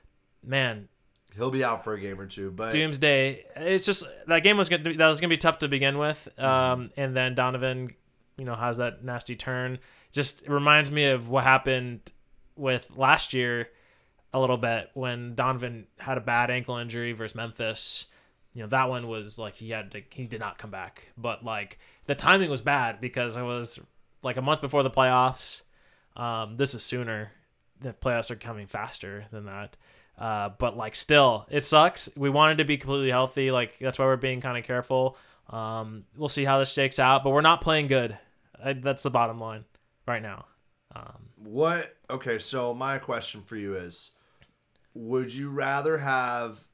[0.45, 0.89] man,
[1.35, 3.47] He'll be out for a game or two, but Doomsday.
[3.57, 6.91] It's just that game was gonna that was gonna be tough to begin with, um,
[6.97, 7.95] and then Donovan,
[8.39, 9.79] you know, has that nasty turn.
[10.11, 12.01] Just reminds me of what happened
[12.57, 13.69] with last year
[14.33, 18.07] a little bit when Donovan had a bad ankle injury versus Memphis.
[18.55, 21.45] You know that one was like he had to he did not come back, but
[21.45, 23.79] like the timing was bad because it was
[24.23, 25.63] like a month before the playoffs.
[26.17, 27.33] Um, this is sooner.
[27.81, 29.77] The playoffs are coming faster than that.
[30.19, 32.11] Uh, but like still, it sucks.
[32.17, 33.51] We wanted to be completely healthy.
[33.51, 35.17] Like that's why we're being kind of careful.
[35.51, 38.17] Um, we'll see how this shakes out, but we're not playing good.
[38.65, 39.65] That's the bottom line
[40.07, 40.47] right now.
[40.95, 41.97] Um, What?
[42.11, 44.13] Okay, so my question for you is:
[44.95, 46.65] Would you rather have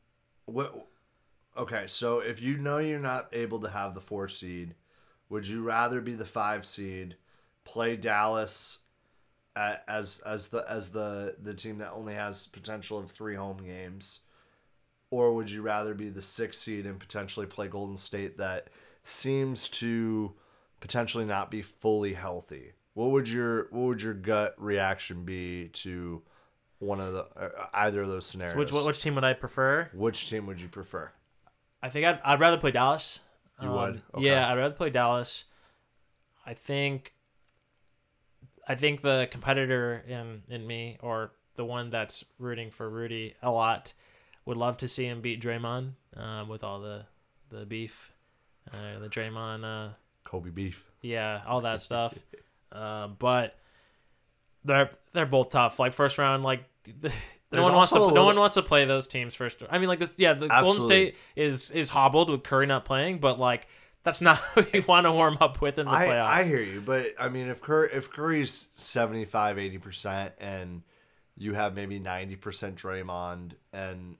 [0.44, 0.86] what?
[1.56, 4.74] Okay, so if you know you're not able to have the four seed,
[5.28, 7.16] would you rather be the five seed,
[7.64, 8.80] play Dallas
[9.56, 14.20] as as the as the the team that only has potential of three home games,
[15.10, 18.68] or would you rather be the sixth seed and potentially play Golden State that
[19.02, 20.34] seems to
[20.80, 22.72] potentially not be fully healthy?
[22.94, 26.22] What would your what would your gut reaction be to
[26.78, 28.72] one of the uh, either of those scenarios?
[28.72, 29.88] Which which team would I prefer?
[29.94, 31.10] which team would you prefer?
[31.82, 33.20] I think I'd, I'd rather play Dallas.
[33.62, 34.02] You would?
[34.14, 34.26] Okay.
[34.26, 35.44] Yeah, I'd rather play Dallas.
[36.44, 37.14] I think.
[38.70, 43.50] I think the competitor in in me, or the one that's rooting for Rudy a
[43.50, 43.94] lot,
[44.48, 47.04] would love to see him beat Draymond um, with all the
[47.50, 48.14] the beef,
[48.72, 49.92] uh, the Draymond, uh,
[50.24, 50.82] Kobe beef.
[51.02, 52.18] yeah, all that stuff.
[52.72, 53.58] uh, but
[54.64, 55.78] they're they're both tough.
[55.78, 56.64] Like first round, like
[57.52, 59.62] no one wants to a no one wants to play those teams first.
[59.68, 63.18] I mean, like this, yeah, the Golden State is is hobbled with Curry not playing,
[63.18, 63.68] but like
[64.02, 66.22] that's not who you want to warm up with in the playoffs.
[66.22, 70.80] I, I hear you, but I mean, if Curry, if Curry's 75, 80% and
[71.36, 72.38] you have maybe 90%
[72.74, 74.16] Draymond, and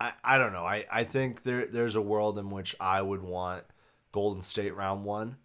[0.00, 0.64] I, I don't know.
[0.64, 3.64] I, I think there there's a world in which I would want
[4.12, 5.36] Golden State round one,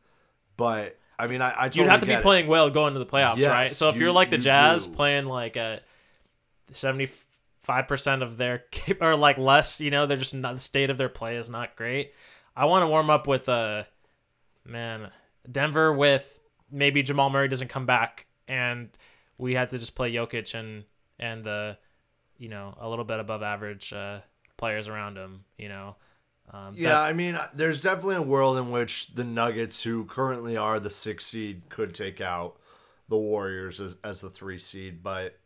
[0.57, 2.21] but I mean, I, I totally You'd have to be it.
[2.21, 3.69] playing well going to the playoffs, Yes, right?
[3.69, 4.93] So if you- are like the Jazz do.
[4.93, 5.81] playing like a
[6.71, 7.07] seventy
[7.61, 10.89] five percent of their cap- or like less, you know, they're just not the state
[10.89, 12.13] of their play is not great.
[12.55, 13.83] I want to warm up with uh
[14.65, 15.09] man
[15.51, 16.39] Denver with
[16.71, 18.89] maybe Jamal Murray doesn't come back and
[19.37, 20.83] we had to just play Jokic and
[21.19, 21.77] and the
[22.37, 24.19] you know a little bit above average uh,
[24.63, 25.97] players around him, you know.
[26.49, 30.79] Um, Yeah, I mean, there's definitely a world in which the Nuggets, who currently are
[30.79, 32.55] the six seed, could take out
[33.09, 35.37] the Warriors as, as the three seed, but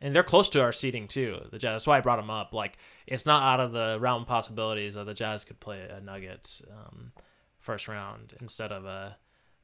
[0.00, 1.40] and they're close to our seeding too.
[1.50, 1.72] The Jazz.
[1.72, 2.54] That's why I brought them up.
[2.54, 6.00] Like it's not out of the realm of possibilities that the Jazz could play a
[6.00, 7.12] Nuggets um,
[7.58, 9.18] first round instead of a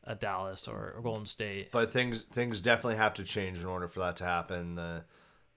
[0.04, 1.70] a Dallas or, or Golden State.
[1.72, 4.74] but things things definitely have to change in order for that to happen.
[4.74, 5.04] The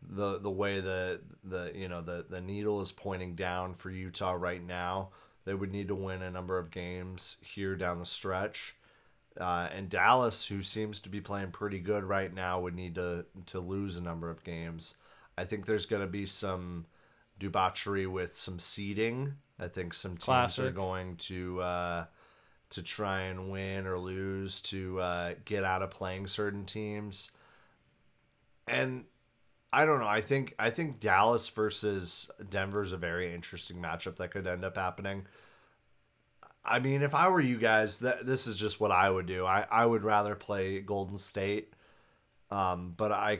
[0.09, 4.33] the the way the the you know the the needle is pointing down for Utah
[4.33, 5.09] right now.
[5.45, 8.75] They would need to win a number of games here down the stretch.
[9.39, 13.25] Uh, and Dallas, who seems to be playing pretty good right now, would need to
[13.47, 14.95] to lose a number of games.
[15.37, 16.85] I think there's going to be some
[17.39, 19.35] debauchery with some seeding.
[19.59, 22.05] I think some teams are going to uh,
[22.71, 27.31] to try and win or lose to uh, get out of playing certain teams.
[28.67, 29.05] And
[29.75, 30.07] I don't know.
[30.07, 34.63] I think I think Dallas versus Denver is a very interesting matchup that could end
[34.63, 35.25] up happening.
[36.65, 39.45] I mean, if I were you guys, that this is just what I would do.
[39.45, 41.73] I, I would rather play Golden State,
[42.51, 43.39] um, but I,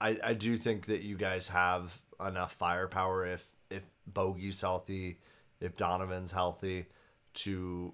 [0.00, 5.20] I I do think that you guys have enough firepower if if Bogey's healthy,
[5.60, 6.86] if Donovan's healthy,
[7.34, 7.92] to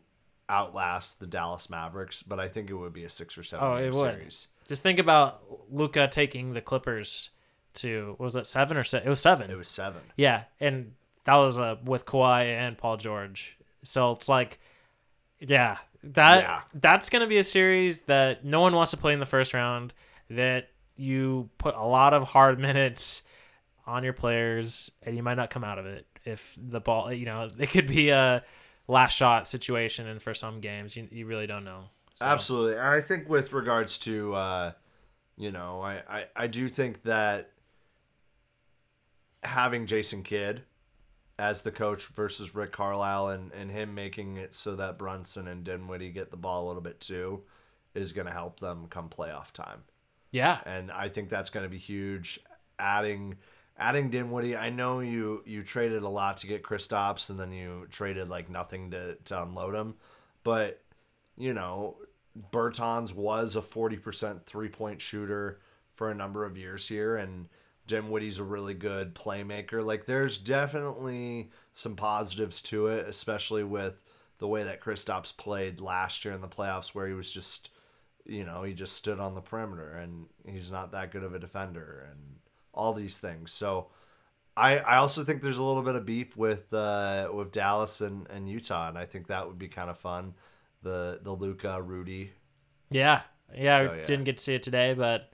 [0.48, 2.22] outlast the Dallas Mavericks.
[2.22, 4.18] But I think it would be a six or seven Oh, game it would.
[4.18, 4.48] series.
[4.66, 7.30] Just think about Luka taking the Clippers
[7.74, 9.04] to was it seven or six?
[9.04, 9.50] It was seven.
[9.50, 10.02] It was seven.
[10.16, 10.92] Yeah, and
[11.24, 13.56] that was uh, with Kawhi and Paul George.
[13.82, 14.58] So it's like,
[15.40, 16.60] yeah, that Yeah.
[16.74, 19.92] that's gonna be a series that no one wants to play in the first round.
[20.30, 23.22] That you put a lot of hard minutes
[23.86, 27.12] on your players, and you might not come out of it if the ball.
[27.12, 28.44] You know, it could be a
[28.88, 31.84] last shot situation, and for some games, you you really don't know.
[32.16, 32.72] So, Absolutely.
[32.74, 34.72] And I think with regards to, uh,
[35.38, 37.50] you know, I, I, I do think that
[39.42, 40.62] having Jason Kidd
[41.38, 45.64] as the coach versus Rick Carlisle and, and him making it so that Brunson and
[45.64, 47.42] Dinwiddie get the ball a little bit too
[47.94, 49.82] is going to help them come playoff time.
[50.32, 52.40] Yeah, And I think that's going to be huge.
[52.78, 53.36] Adding
[53.76, 57.86] adding Dinwiddie, I know you you traded a lot to get Kristaps and then you
[57.90, 59.94] traded like nothing to, to unload him.
[60.44, 60.82] But,
[61.36, 61.96] you know,
[62.52, 65.60] Bertans was a 40% three point shooter
[65.92, 67.48] for a number of years here, and
[67.90, 69.84] Dinwiddie's a really good playmaker.
[69.84, 74.02] Like, there's definitely some positives to it, especially with
[74.38, 77.70] the way that Kristaps played last year in the playoffs, where he was just,
[78.24, 81.38] you know, he just stood on the perimeter and he's not that good of a
[81.38, 82.36] defender and
[82.72, 83.52] all these things.
[83.52, 83.88] So,
[84.56, 88.28] I, I also think there's a little bit of beef with uh, with Dallas and,
[88.30, 90.34] and Utah, and I think that would be kind of fun.
[90.82, 92.32] The the Luka Rudy.
[92.90, 93.22] Yeah,
[93.54, 93.78] yeah.
[93.80, 94.06] So, I yeah.
[94.06, 95.32] didn't get to see it today, but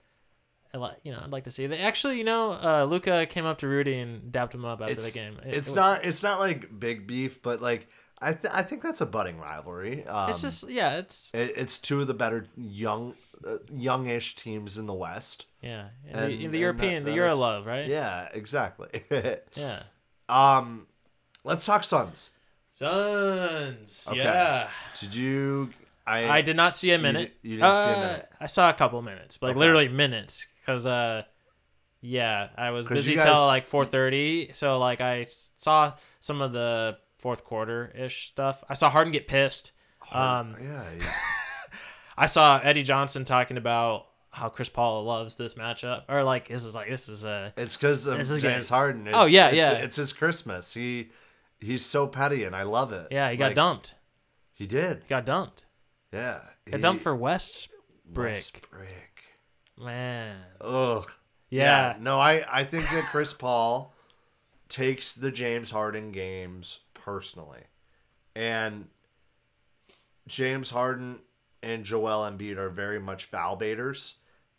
[0.77, 1.67] I like you know I'd like to see.
[1.67, 4.93] They actually, you know, uh, Luka came up to Rudy and dapped him up after
[4.93, 5.39] It's the game.
[5.45, 7.89] It- it's it- not it's not like big beef, but like
[8.21, 10.07] I th- I think that's a budding rivalry.
[10.07, 13.15] Um, It's just yeah, it's it, it's two of the better young
[13.47, 15.47] uh, youngish teams in the West.
[15.63, 15.89] yeah.
[16.09, 17.87] In And- the, and the that- European, the Euro love, right?
[17.87, 19.05] Yeah, exactly.
[19.55, 19.83] Yeah.
[20.29, 20.87] um,
[21.45, 22.31] let's talk Suns.
[22.71, 24.07] Suns.
[24.11, 24.19] Okay.
[24.19, 24.69] Yeah.
[25.01, 25.71] Did you?
[26.07, 27.35] I I did not see a minute.
[27.43, 28.29] di- you didn't see a Uh, minute.
[28.41, 29.61] I saw a couple minutes, but like Okay.
[29.61, 31.23] literally minutes, because uh,
[32.01, 35.95] Yeah, I was 'Cause busy you till guys- like 4:30, so like I s- saw
[36.21, 38.63] some of the fourth quarter ish stuff.
[38.69, 39.73] I saw Harden get pissed.
[40.13, 40.85] Um, yeah,
[42.17, 46.65] I saw Eddie Johnson talking about how Chris Paul loves this matchup, or like this
[46.65, 49.07] is like this is a it's because of This is James Harden.
[49.09, 49.73] It's, Oh, yeah, it's, yeah.
[49.73, 50.75] It's his Christmas.
[50.75, 51.09] He
[51.59, 53.09] he's so petty, and I love it.
[53.11, 53.31] yeah.
[53.31, 53.95] He got Like, dumped.
[54.53, 54.99] He did.
[55.03, 55.65] He got dumped.
[56.13, 58.17] Yeah, Got dumped for Westbrook.
[58.17, 58.89] Westbrook.
[59.79, 60.37] Man.
[60.61, 61.11] Ugh.
[61.51, 61.97] Yeah.
[62.01, 63.95] No, I I think that Chris Paul
[64.69, 67.63] takes the James Harden games personally,
[68.35, 68.89] and
[70.27, 71.21] James Harden
[71.63, 74.17] and Joel Embiid are very much foul baiters,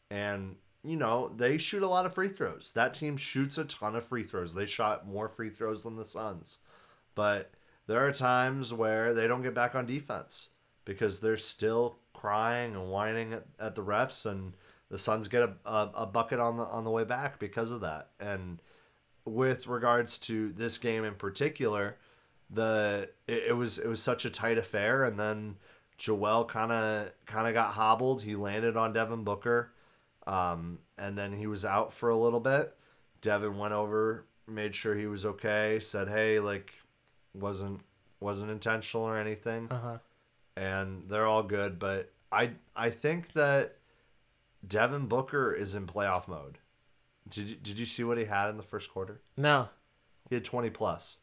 [0.09, 2.71] and you know they shoot a lot of free throws.
[2.73, 4.53] That team shoots a ton of free throws.
[4.53, 6.59] They shot more free throws than the Suns,
[7.15, 7.51] but
[7.87, 10.49] there are times where they don't get back on defense
[10.85, 14.53] because they're still crying and whining at, at the refs and
[14.89, 17.81] the Suns get a, a, a bucket on the on the way back because of
[17.81, 18.09] that.
[18.19, 18.61] And
[19.25, 21.97] with regards to this game in particular,
[22.49, 25.57] the it, it was it was such a tight affair, and then
[25.97, 28.21] Joel kind of kind of got hobbled.
[28.21, 29.71] He landed on Devin Booker,
[30.25, 32.73] um, and then he was out for a little bit.
[33.21, 36.73] Devin went over, made sure he was okay, said, "Hey, like,
[37.33, 37.81] wasn't
[38.19, 39.97] wasn't intentional or anything." Uh huh.
[40.55, 41.79] and they're all good.
[41.79, 43.75] But I I think that
[44.67, 46.57] Devin Booker is in playoff mode.
[47.29, 49.21] Did you, did you see what he had in the first quarter?
[49.35, 49.69] No.
[50.29, 51.17] He had twenty plus.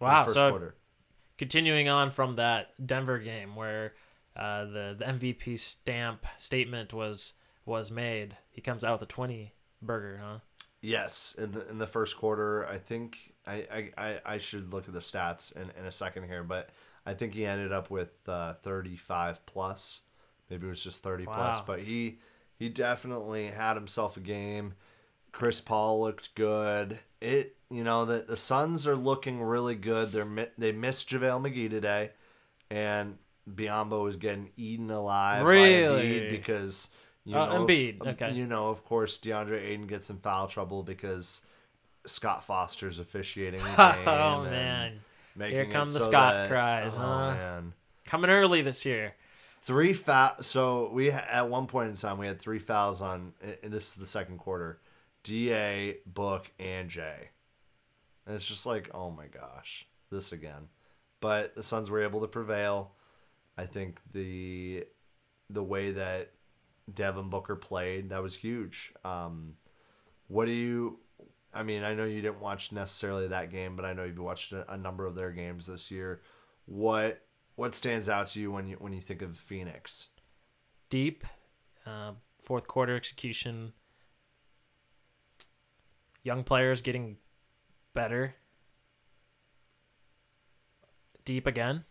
[0.00, 0.20] in Wow.
[0.20, 0.74] the first So quarter.
[1.38, 3.94] continuing on from that Denver game where
[4.36, 9.54] uh, the the MVP stamp statement was was made, he comes out with a twenty
[9.82, 10.38] burger, huh?
[10.82, 14.86] Yes, in the in the first quarter, I think I I, I, I should look
[14.88, 16.70] at the stats in, in a second here, but
[17.06, 20.02] I think he ended up with uh, thirty five plus.
[20.50, 22.18] Maybe it was just thirty plus, but he
[22.58, 24.74] he definitely had himself a game.
[25.32, 26.98] Chris Paul looked good.
[27.20, 30.12] It you know the the Suns are looking really good.
[30.12, 32.10] They're they missed JaVale McGee today,
[32.70, 36.28] and Biyombo is getting eaten alive by Really?
[36.30, 36.90] Because
[37.24, 38.32] you Uh, know of- Embiid, okay.
[38.32, 41.42] you know of course DeAndre Ayton gets in foul trouble because
[42.06, 45.00] Scott Foster's officiating oh man,
[45.36, 47.34] Here it come the so Scott that- cries, oh, huh?
[47.34, 47.72] Man.
[48.04, 49.14] coming early this year.
[49.66, 50.36] Three foul.
[50.42, 53.32] So we at one point in time we had three fouls on,
[53.64, 54.78] and this is the second quarter.
[55.24, 57.30] Da, Book, and Jay.
[58.24, 60.68] And it's just like, oh my gosh, this again.
[61.20, 62.92] But the Suns were able to prevail.
[63.58, 64.84] I think the
[65.50, 66.30] the way that
[66.94, 68.92] Devin Booker played that was huge.
[69.04, 69.54] Um,
[70.28, 71.00] what do you?
[71.52, 74.52] I mean, I know you didn't watch necessarily that game, but I know you've watched
[74.52, 76.20] a, a number of their games this year.
[76.66, 77.25] What
[77.56, 80.08] what stands out to you when you when you think of Phoenix?
[80.88, 81.24] Deep,
[81.84, 83.72] uh, fourth quarter execution.
[86.22, 87.16] Young players getting
[87.94, 88.34] better.
[91.24, 91.84] Deep again.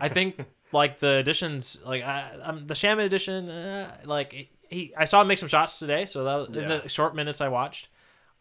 [0.00, 0.38] I think
[0.72, 5.28] like the additions, like I, um, the Shamet edition, uh, like he, I saw him
[5.28, 7.88] make some shots today, so that was in the short minutes I watched.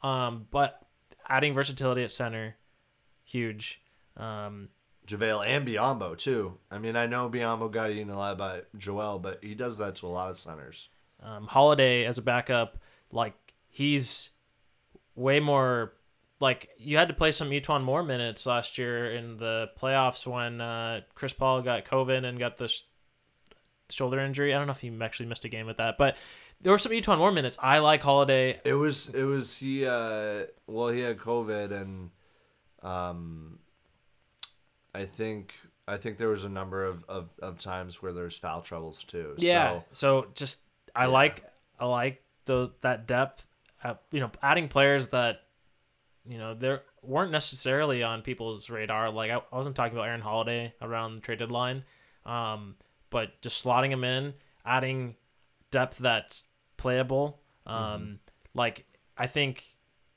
[0.02, 0.86] Um, but
[1.28, 2.56] adding versatility at center,
[3.24, 3.82] huge.
[4.18, 4.70] Um,
[5.08, 6.58] JaVale and Biyombo too.
[6.72, 10.08] I mean, I know Biyombo got eaten alive by Joel, but he does that to
[10.08, 10.90] a lot of centers.
[11.22, 12.78] um, Holiday as a backup,
[13.12, 13.34] like
[13.70, 14.30] he's
[15.16, 15.94] way more
[16.40, 20.60] like you had to play some E'Twaun Moore minutes last year in the playoffs when
[20.60, 22.84] uh, Chris Paul got COVID and got the sh-
[23.90, 24.54] shoulder injury.
[24.54, 26.18] I don't know if he actually missed a game with that, but
[26.60, 27.58] there were some E'Twaun Moore minutes.
[27.62, 28.60] I like Holiday.
[28.66, 32.10] It was it was he uh well he had COVID and
[32.82, 33.60] um
[34.96, 35.54] I think
[35.88, 39.36] I think there was a number of, of, of times where there's foul troubles too.
[39.38, 39.72] Yeah.
[39.72, 40.62] So So just
[40.96, 41.44] I like
[41.80, 43.48] I like the that depth.
[43.84, 45.42] Uh, you know, adding players that
[46.26, 49.10] you know there weren't necessarily on people's radar.
[49.10, 51.84] Like I, I wasn't talking about Aaron Holiday around the trade deadline,
[52.26, 52.76] um,
[53.10, 54.34] but just slotting him in,
[54.66, 55.16] adding
[55.72, 56.46] depth that's
[56.78, 57.42] playable.
[57.66, 58.20] Um,
[58.54, 58.86] Like
[59.18, 59.66] I think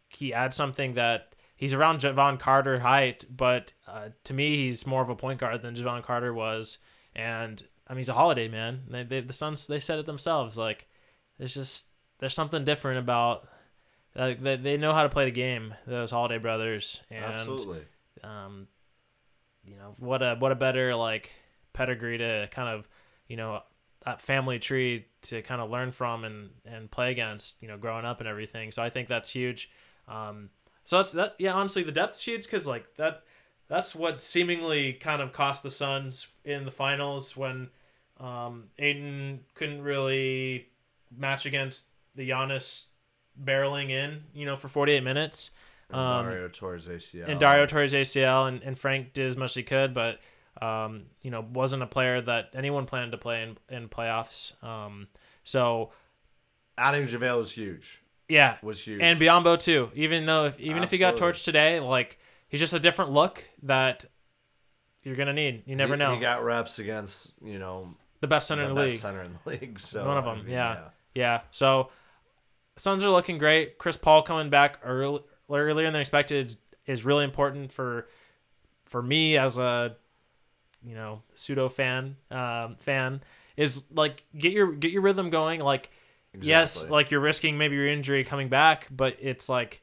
[0.08, 5.02] he adds something that he's around Jevon Carter height, but uh, to me he's more
[5.02, 6.78] of a point guard than Jevon Carter was.
[7.14, 8.82] And I mean he's a holiday man.
[8.88, 10.56] They, they the Suns they said it themselves.
[10.56, 10.86] Like
[11.38, 11.88] there's just
[12.20, 13.48] there's something different about
[14.14, 15.74] like they, they know how to play the game.
[15.86, 17.82] Those holiday brothers and absolutely.
[18.22, 18.68] um,
[19.64, 21.32] you know what a what a better like
[21.72, 22.88] pedigree to kind of
[23.28, 23.62] you know
[24.04, 28.04] that family tree to kind of learn from and and play against you know growing
[28.04, 28.70] up and everything.
[28.70, 29.70] So I think that's huge.
[30.08, 30.50] Um,
[30.86, 31.34] so that's that.
[31.38, 33.24] Yeah, honestly, the depth huge because like that
[33.68, 37.68] that's what seemingly kind of cost the Suns in the finals when
[38.20, 40.68] um, Ayton couldn't really
[41.16, 42.86] match against the Giannis
[43.44, 45.50] barreling in, you know, for 48 minutes.
[45.90, 47.28] And Um, Dario Torres ACL.
[47.28, 50.20] and Dario Torres ACL and, and Frank did as much as he could, but
[50.62, 54.62] um, you know wasn't a player that anyone planned to play in, in playoffs.
[54.64, 55.08] Um,
[55.44, 55.90] so
[56.78, 58.00] adding JaVale is huge.
[58.28, 59.00] Yeah, Was huge.
[59.00, 59.90] and Biyombo too.
[59.94, 61.38] Even though if, even if he got Absolutely.
[61.40, 62.18] torched today, like
[62.48, 64.04] he's just a different look that
[65.04, 65.62] you're gonna need.
[65.66, 66.14] You never he, know.
[66.14, 69.00] He got reps against you know the best center the in the best league.
[69.00, 69.78] center in the league.
[69.78, 70.78] So One of I them, mean, yeah.
[71.14, 71.40] Yeah.
[71.50, 71.90] So
[72.76, 73.78] Suns are looking great.
[73.78, 76.56] Chris Paul coming back early, earlier than expected is,
[76.86, 78.08] is really important for
[78.86, 79.96] for me as a
[80.84, 83.22] you know pseudo fan um, fan
[83.56, 85.60] is like get your get your rhythm going.
[85.60, 85.90] Like
[86.42, 89.82] yes, like you're risking maybe your injury coming back, but it's like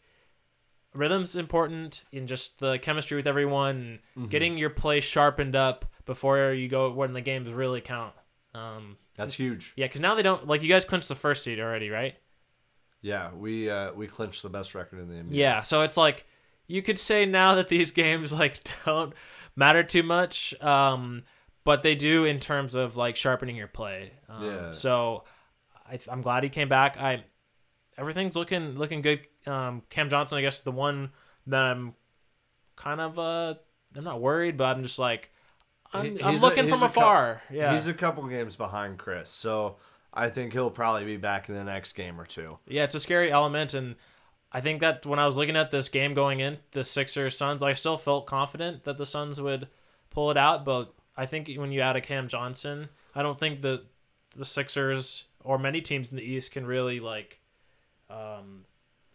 [0.94, 6.52] rhythm's important in just the chemistry with everyone, and getting your play sharpened up before
[6.54, 8.14] you go when the games really count.
[8.54, 9.74] Um, That's huge.
[9.76, 12.16] yeah, because now they don't like you guys clinched the first seed already, right?
[13.02, 15.28] Yeah, we uh, we clinched the best record in the NBA.
[15.32, 16.26] Yeah, so it's like
[16.68, 19.14] you could say now that these games like don't
[19.56, 21.24] matter too much, um,
[21.64, 24.12] but they do in terms of like sharpening your play.
[24.30, 24.72] Um, Yeah.
[24.72, 25.24] So
[25.94, 26.98] I, I'm glad he came back.
[26.98, 27.24] I
[27.98, 29.22] everything's looking looking good.
[29.46, 31.12] Um, Cam Johnson, I guess the one
[31.48, 31.94] that I'm
[32.76, 33.56] kind of uh
[33.96, 35.32] I'm not worried, but I'm just like
[35.94, 37.42] I'm, I'm a- looking from a cou- afar.
[37.52, 39.76] yeah, He's a couple games behind Chris, so
[40.14, 42.58] I think he'll probably be back in the next game or two.
[42.68, 43.96] Yeah, it's a scary element, and
[44.52, 47.62] I think that when I was looking at this game going in, the Sixers Suns,
[47.62, 49.68] I still felt confident that the Suns would
[50.10, 50.66] pull it out.
[50.66, 53.84] But I think when you add a Cam Johnson, I don't think that
[54.36, 57.40] the Sixers or many teams in the East can really like,
[58.10, 58.66] um,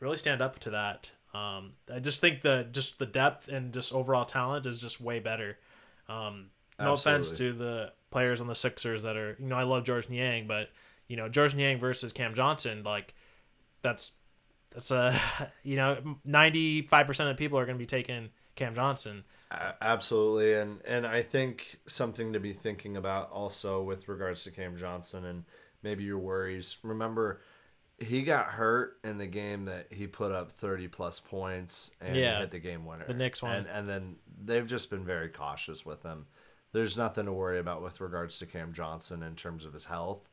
[0.00, 1.10] really stand up to that.
[1.34, 5.20] Um, I just think the just the depth and just overall talent is just way
[5.20, 5.58] better.
[6.08, 6.46] Um,
[6.78, 10.08] no offense to the players on the Sixers that are, you know, I love George
[10.08, 10.70] Niang, but
[11.06, 13.14] you know, George Niang versus Cam Johnson, like
[13.82, 14.12] that's
[14.70, 15.18] that's a
[15.62, 19.24] you know, ninety five percent of people are going to be taking Cam Johnson.
[19.50, 24.76] Absolutely, and and I think something to be thinking about also with regards to Cam
[24.76, 25.44] Johnson and
[25.82, 26.78] maybe your worries.
[26.82, 27.40] Remember,
[27.98, 32.38] he got hurt in the game that he put up thirty plus points and Yeah.
[32.40, 33.06] hit the game winner.
[33.06, 33.56] The Knicks one.
[33.56, 36.26] and and then they've just been very cautious with him.
[36.72, 40.28] There's nothing to worry about with regards to Cam Johnson in terms of his health.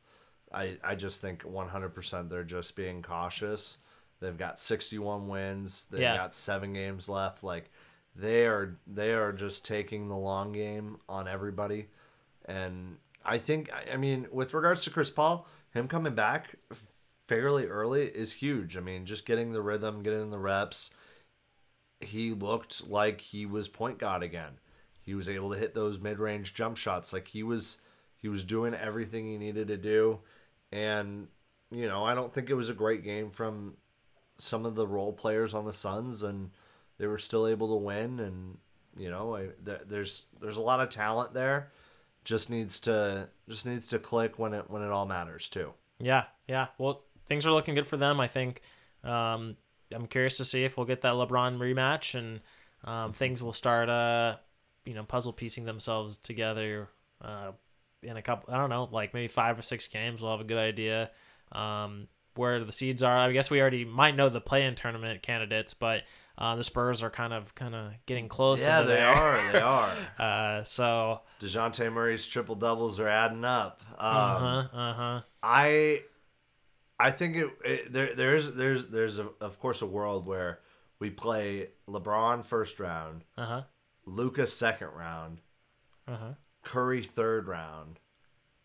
[0.52, 3.78] I I just think 100% they're just being cautious.
[4.20, 5.86] They've got 61 wins.
[5.86, 6.16] They've Yeah.
[6.16, 7.42] got seven games left.
[7.42, 7.70] Like
[8.14, 11.88] they are they are just taking the long game on everybody
[12.44, 16.56] and i think I- mean with regards to chris paul him coming back
[17.26, 18.76] fairly early is huge.
[18.76, 20.90] I mean just getting the rhythm getting the reps.
[22.00, 24.58] He looked like he was point guard again.
[25.00, 27.12] He was able to hit those mid-range jump shots.
[27.12, 27.78] Like he was
[28.16, 30.20] he was doing everything he needed to do.
[30.72, 31.28] And
[31.72, 33.76] you know i don't think it was a great game from
[34.38, 36.50] some of the role players on the suns and
[36.98, 38.20] they were still able to win.
[38.20, 38.58] And
[38.96, 41.70] you know I, th- there's there's a lot of talent there
[42.26, 46.24] just needs to just needs to click when it when it all matters too Yeah,
[46.46, 46.66] yeah.
[46.76, 48.20] Well, things are looking good for them.
[48.20, 48.60] I think.
[49.04, 49.56] Um,
[49.94, 52.40] I'm curious to see if we'll get that LeBron rematch and
[52.84, 54.36] um, things will start, uh,
[54.84, 56.88] you know, puzzle piecing themselves together
[57.22, 57.52] uh,
[58.02, 58.52] in a couple.
[58.52, 60.20] I don't know, like maybe five or six games.
[60.20, 61.10] We'll have a good idea
[61.52, 63.16] um, where the seeds are.
[63.16, 66.02] I guess we already might know the play-in tournament candidates, but
[66.38, 68.60] uh, the Spurs are kind of kind of getting close.
[68.62, 69.08] yeah they there.
[69.08, 74.78] are they are Uh, so dejounte murray's triple doubles are adding up um, uh huh,
[74.78, 75.20] uh huh.
[75.42, 76.02] i
[76.98, 80.60] i think it, it there there's there's there's a, of course a world where
[80.98, 83.62] we play lebron first round Uh huh.
[84.06, 85.40] Luka's second round
[86.08, 86.32] Uh huh.
[86.62, 88.00] Curry third round,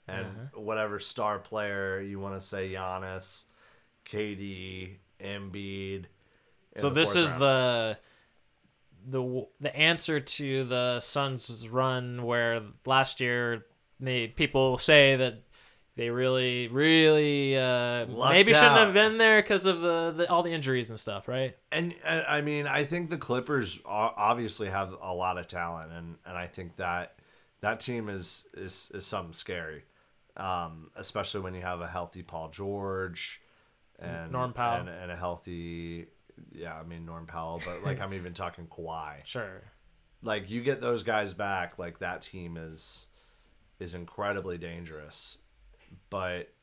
[0.08, 3.44] and whatever star player you want to say, Giannis,
[4.06, 6.06] KD, Embiid.
[6.78, 7.42] So the this is round.
[7.42, 7.98] the
[9.08, 13.66] the the answer to the Suns' run where last year
[14.00, 15.44] they people say that
[15.96, 20.54] they really really uh, maybe shouldn't have been there because of the, the all the
[20.54, 21.56] injuries and stuff, right?
[21.72, 26.18] and, and I mean I think the Clippers obviously have a lot of talent, and,
[26.26, 27.16] and I think that
[27.62, 29.84] that team is is is something scary,
[30.38, 33.42] um, especially when you have a healthy Paul George
[34.00, 34.82] and Norm Powell.
[34.82, 36.08] and, and a healthy.
[36.52, 39.26] Yeah, I mean Norm Powell, but like I'm even talking Kawhi.
[39.26, 39.62] Sure.
[40.24, 43.08] like you get those guys back like that team is
[43.80, 45.38] is incredibly dangerous
[46.12, 46.54] but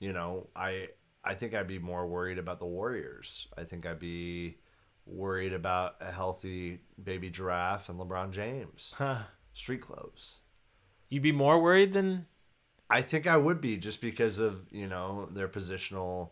[0.00, 0.88] you know i
[1.22, 4.56] i think i'd be more worried about the warriors i think i'd be
[5.04, 9.18] worried about a healthy baby giraffe and lebron james Huh.
[9.52, 10.40] street clothes
[11.10, 12.24] You'd be more worried than
[12.88, 16.30] i think i would be just because of you know their positional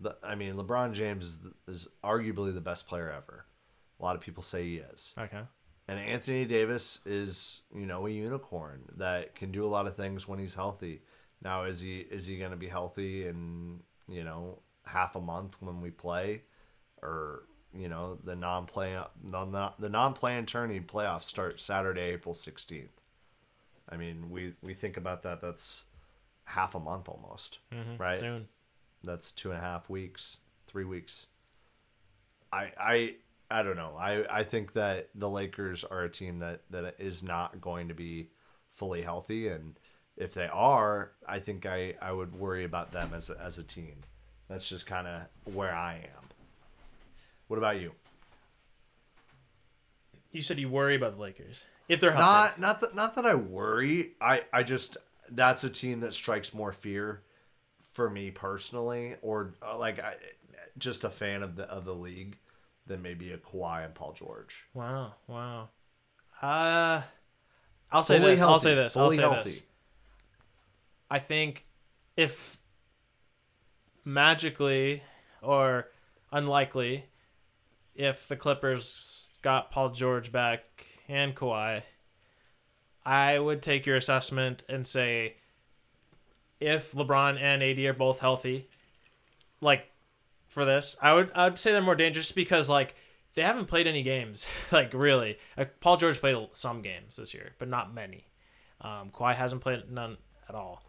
[0.00, 1.38] The, I mean, LeBron James is,
[1.68, 3.46] is arguably the best player ever.
[4.00, 5.14] A lot of people say he is.
[5.18, 5.40] Okay.
[5.86, 10.26] And Anthony Davis is, you know, a unicorn that can do a lot of things
[10.26, 11.02] when he's healthy.
[11.42, 15.56] Now, is he is he going to be healthy in you know half a month
[15.60, 16.42] when we play,
[17.02, 17.42] or
[17.74, 18.66] you know the non
[19.78, 23.02] the non playing tourney playoffs start Saturday, April sixteenth.
[23.90, 25.42] I mean, we we think about that.
[25.42, 25.84] That's
[26.44, 28.18] half a month almost, Mhm, right?
[28.18, 28.48] Soon.
[29.04, 31.26] That's two and a half weeks, three weeks.
[32.52, 33.14] I I
[33.50, 33.96] I don't know.
[33.98, 37.94] I I think that the Lakers are a team that that is not going to
[37.94, 38.30] be
[38.72, 39.78] fully healthy, and
[40.16, 43.62] if they are, I think I I would worry about them as a, as a
[43.62, 43.96] team.
[44.48, 46.28] That's just kind of where I am.
[47.48, 47.92] What about you?
[50.32, 52.60] You said you worry about the Lakers if they're healthy.
[52.60, 54.12] Not not that not that I worry.
[54.20, 54.96] I I just
[55.30, 57.22] that's a team that strikes more fear
[57.94, 60.16] for me personally, or uh, like I
[60.76, 62.36] just a fan of the of the league
[62.86, 64.64] than maybe a Kawhi and Paul George.
[64.74, 65.68] Wow, wow.
[66.42, 67.02] Uh
[67.90, 68.42] I'll say Fully this.
[68.42, 68.96] I'll say this.
[68.96, 69.50] I'll say healthy.
[69.50, 69.62] this.
[71.10, 71.64] I think
[72.16, 72.58] if
[74.04, 75.02] magically
[75.40, 75.88] or
[76.32, 77.06] unlikely
[77.94, 81.82] if the Clippers got Paul George back and Kawhi,
[83.06, 85.36] I would take your assessment and say
[86.64, 88.68] if LeBron and AD are both healthy,
[89.60, 89.90] like
[90.48, 92.94] for this, I would I would say they're more dangerous because like
[93.34, 95.38] they haven't played any games, like really.
[95.56, 98.26] Like, Paul George played some games this year, but not many.
[98.80, 100.16] Um, Kawhi hasn't played none
[100.48, 100.82] at all.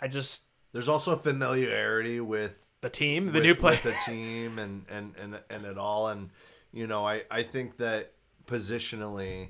[0.00, 3.80] I just There's also a familiarity with the team, the with, new player.
[3.82, 6.30] the team and and and and it all and
[6.72, 8.12] you know I I think that
[8.46, 9.48] positionally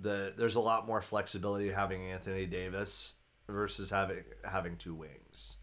[0.00, 3.14] the there's a lot more flexibility having Anthony Davis
[3.50, 5.58] versus having having two wings.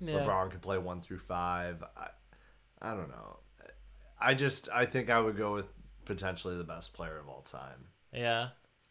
[0.00, 0.20] Yeah.
[0.20, 1.82] LeBron could play one through five.
[1.96, 2.08] I,
[2.80, 3.38] I don't know.
[4.20, 5.66] I just I think I would go with
[6.04, 7.86] potentially the best player of all time.
[8.12, 8.48] Yeah,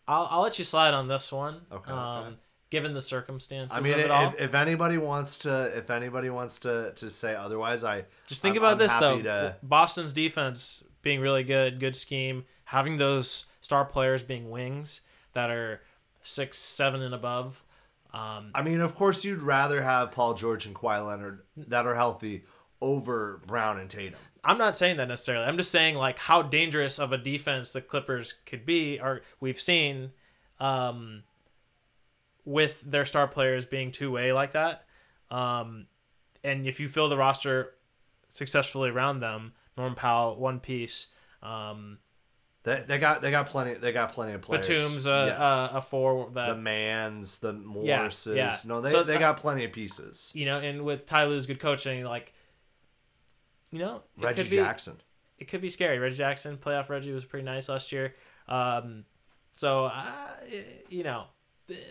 [0.07, 1.61] I'll I'll let you slide on this one.
[1.71, 2.35] Okay, Um, okay.
[2.69, 6.29] given the circumstances I mean, of it all, if, if anybody wants to, if anybody
[6.29, 9.21] wants to to say otherwise, I just think I'm- about I'm this though.
[9.21, 15.01] to- Boston's defense being really good, good scheme, having those star players being wings
[15.33, 15.81] that are
[16.23, 17.63] six, seven, and above.
[18.13, 21.95] Um, I mean, of course, you'd rather have Paul George and Kawhi Leonard that are
[21.95, 22.43] healthy
[22.81, 24.19] over Brown and Tatum.
[24.43, 25.45] I'm not saying that necessarily.
[25.45, 29.59] I'm just saying like how dangerous of a defense the Clippers could be, or we've
[29.59, 30.11] seen,
[30.59, 31.23] um,
[32.45, 34.85] with their star players being two way like that.
[35.29, 35.87] Um,
[36.43, 37.75] and if you fill the roster
[38.29, 41.07] successfully around them, Norm Powell, one piece,
[41.43, 41.99] um,
[42.63, 44.67] They, they got they got plenty they got plenty of players.
[44.67, 45.39] Batum's a, Yes.
[45.39, 48.35] a, a four that the Mans, the Yeah, Morrises.
[48.35, 48.55] yeah.
[48.65, 50.31] No, they So they got plenty of pieces.
[50.35, 52.33] you know, and with Ty Lue's good coaching, like,
[53.71, 54.97] you know, it Reggie could be, Jackson.
[55.37, 55.99] it could be scary.
[55.99, 58.13] Reggie Jackson, playoff Reggie was pretty nice last year.
[58.47, 59.05] Um,
[59.53, 60.03] so uh,
[60.89, 61.25] you know,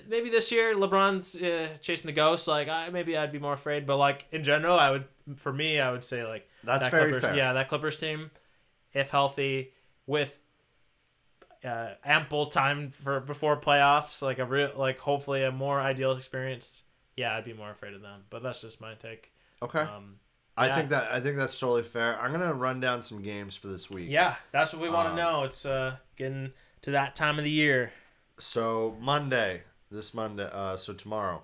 [0.09, 2.47] maybe this year LeBron's uh, chasing the ghost.
[2.47, 3.87] Like, I, maybe I'd be more afraid.
[3.87, 5.05] But like in general, I would,
[5.37, 7.37] for me, I would say like That's that very Clippers, fair.
[7.37, 8.31] Yeah, that Clippers team,
[8.93, 9.73] if healthy,
[10.07, 10.39] with
[11.65, 16.83] uh, ample time for before playoffs, like a real, like hopefully a more ideal experience.
[17.17, 18.23] Yeah, I'd be more afraid of them.
[18.31, 19.33] But that's just my take.
[19.63, 19.81] Okay.
[19.81, 20.17] Um,
[20.57, 20.75] I yeah.
[20.75, 22.19] think that I think that's totally fair.
[22.21, 24.09] I'm gonna run down some games for this week.
[24.11, 25.45] Yeah, that's what we want to Um, know.
[25.45, 26.53] It's uh getting
[26.83, 27.93] to that time of the year.
[28.39, 31.43] So Monday, this Monday, uh, so tomorrow,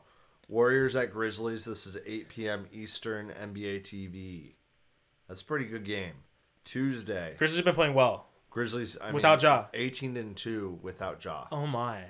[0.48, 1.64] Warriors at Grizzlies.
[1.64, 2.66] This is 8 p.m.
[2.72, 4.54] Eastern NBA TV.
[5.28, 6.12] That's a pretty good game.
[6.64, 8.26] Tuesday, Grizzlies have been playing well.
[8.54, 9.64] Grizzlies I Without mean, Ja.
[9.74, 11.48] 18 and two without Ja.
[11.50, 12.04] Oh my.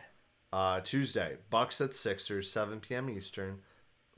[0.53, 3.09] Uh, Tuesday, Bucks at Sixers, 7 p.m.
[3.09, 3.61] Eastern.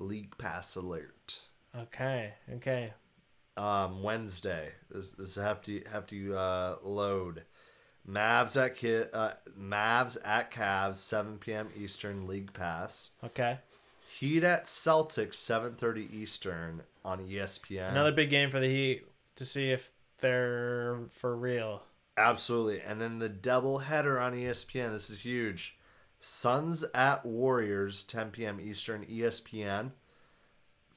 [0.00, 1.40] League Pass alert.
[1.78, 2.34] Okay.
[2.56, 2.92] Okay.
[3.56, 7.44] Um, Wednesday, this, this is a hefty hefty uh, load.
[8.06, 11.68] Mavs at Ki- uh, Mavs at Cavs, 7 p.m.
[11.76, 12.26] Eastern.
[12.26, 13.10] League Pass.
[13.22, 13.58] Okay.
[14.18, 17.92] Heat at Celtics, 7:30 Eastern on ESPN.
[17.92, 19.06] Another big game for the Heat
[19.36, 21.84] to see if they're for real.
[22.16, 22.80] Absolutely.
[22.80, 24.92] And then the double header on ESPN.
[24.92, 25.78] This is huge.
[26.18, 28.58] Suns at Warriors, 10 p.m.
[28.60, 29.92] Eastern, ESPN.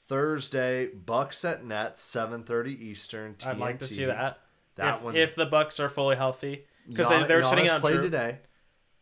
[0.07, 3.36] Thursday, Bucks at Nets, 7:30 Eastern.
[3.36, 3.45] TNT.
[3.47, 4.39] I'd like to see that.
[4.76, 7.97] That if, one's if the Bucks are fully healthy, because they, they're sitting on played
[7.97, 8.01] Jrue.
[8.03, 8.39] today.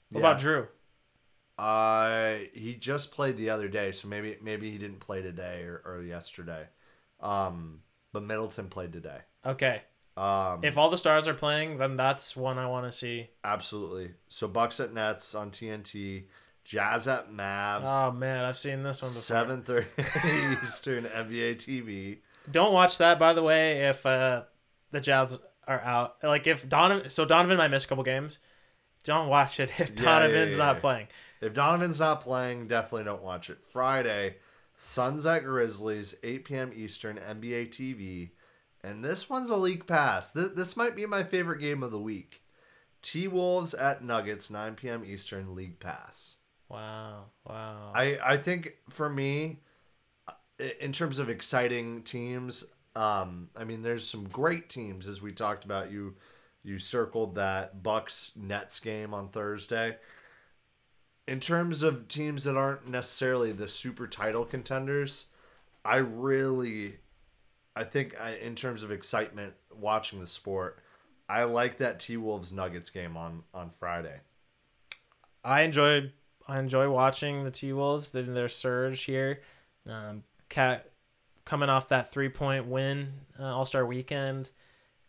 [0.10, 0.28] What Yeah.
[0.28, 0.68] about Jrue?
[1.58, 5.82] Uh, he just played the other day, so maybe maybe he didn't play today or,
[5.86, 6.68] or yesterday.
[7.22, 9.20] Um, but Middleton played today.
[9.46, 9.84] Okay.
[10.18, 13.30] Um, If all the stars are playing, then that's one I want to see.
[13.44, 14.12] Absolutely.
[14.28, 16.24] So Bucks at Nets on TNT,
[16.64, 19.22] Jazz at Mavs, Oh man, I've seen this one before.
[19.22, 19.88] seven thirty
[20.62, 22.18] Eastern NBA TV.
[22.50, 23.88] Don't watch that, by the way.
[23.88, 24.44] If uh,
[24.92, 25.38] the Jazz
[25.68, 28.40] are out, like if Donovan, so Donovan might miss a couple games.
[29.04, 30.82] Don't watch it if Donovan's yeah, yeah, not yeah.
[30.82, 31.08] playing.
[31.40, 33.60] If Donovan's not playing, definitely don't watch it.
[33.64, 34.38] Friday,
[34.76, 36.72] Suns at Grizzlies, 8 p.m.
[36.76, 38.32] Eastern, NBA TV.
[38.88, 40.32] And this one's a league pass.
[40.32, 42.42] This, this might be my favorite game of the week.
[43.02, 45.04] T Wolves at Nuggets, 9 p.m.
[45.06, 46.38] Eastern, league pass.
[46.70, 47.92] Wow, wow.
[47.94, 49.60] I, I think for me,
[50.80, 52.66] in terms of exciting teams,
[52.96, 55.92] um, I mean, there's some great teams as we talked about.
[55.92, 56.16] You
[56.64, 59.98] you circled that Bucks Nets game on Thursday.
[61.28, 65.28] In terms of teams that aren't necessarily the super title contenders,
[65.86, 66.96] I really,
[67.78, 70.80] I think I, in terms of excitement watching the sport,
[71.30, 74.22] I like that T Wolves Nuggets game on on Friday.
[75.44, 76.12] I enjoyed
[76.48, 79.42] I enjoy watching the T Wolves in their surge here.
[79.88, 80.90] Um, KAT
[81.46, 84.50] coming off that three point win uh, All Star Weekend,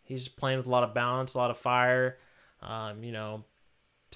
[0.03, 2.17] he's playing with a lot of balance, a lot of fire.
[2.61, 3.45] Um, you know,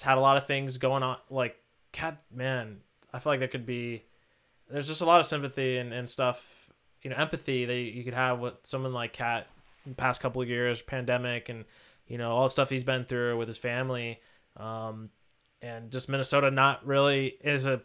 [0.02, 1.16] had a lot of things going on.
[1.30, 1.56] Like
[1.92, 2.80] KAT, man,
[3.12, 4.04] I feel like there could be
[4.70, 6.63] there's just a lot of sympathy and, and stuff.
[7.04, 9.46] You know, empathy that you could have with someone like KAT
[9.96, 11.64] past couple of years, pandemic, and
[12.06, 14.20] you know all the stuff he's been through with his family.
[14.56, 15.10] Um,
[15.62, 17.82] and just Minnesota not really is a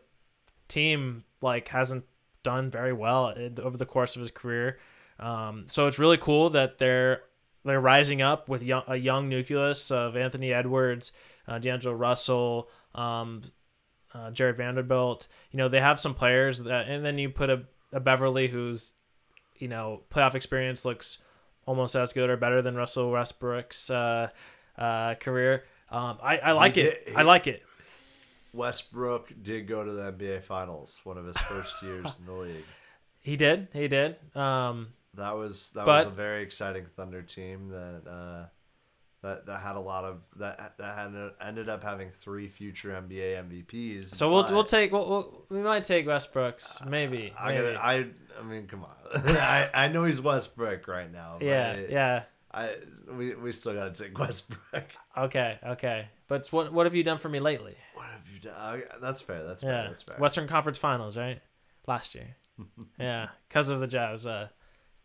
[0.67, 2.05] team like hasn't
[2.43, 4.79] done very well in- over the course of his career.
[5.19, 7.21] Um, so it's really cool that they're
[7.65, 11.11] they're rising up with young, a young nucleus of Anthony Edwards,
[11.47, 13.41] uh, D'Angelo Russell, um,
[14.13, 15.27] uh, Jarred Vanderbilt.
[15.51, 18.93] You know they have some players that, and then you put a, a Beverley who's
[19.59, 21.19] you know playoff experience looks
[21.65, 24.29] almost as good or better than Russell Westbrook's uh,
[24.77, 25.65] uh, career.
[25.91, 27.05] Um, I, I like He it.
[27.05, 27.63] did- I like it.
[28.53, 32.65] Westbrook did go to the NBA Finals, one of his first years in the league.
[33.21, 33.67] He did.
[33.73, 34.15] He did.
[34.35, 38.45] Um, That was that But- was a very exciting Thunder team that uh,
[39.21, 43.65] that that had a lot of that that had ended up having three future NBA
[43.67, 44.15] MVPs.
[44.15, 47.33] so we'll we'll take we'll, we'll, we might take Westbrooks maybe.
[47.37, 47.73] I maybe.
[47.73, 48.07] gotta, I
[48.39, 48.93] I mean, come on.
[49.15, 51.35] I I know he's Westbrook right now.
[51.39, 52.23] but yeah, yeah.
[52.51, 52.75] I
[53.11, 54.85] we we still gotta take Westbrook.
[55.17, 56.07] Okay, okay.
[56.29, 57.75] But what what have you done for me lately?
[57.95, 58.53] What have you done?
[58.57, 59.43] I- That's fair.
[59.43, 59.85] That's fair.
[59.87, 60.15] That's fair.
[60.17, 61.41] Western Conference Finals, right?
[61.87, 62.37] Last year.
[62.99, 64.47] yeah, because of the Jazz uh,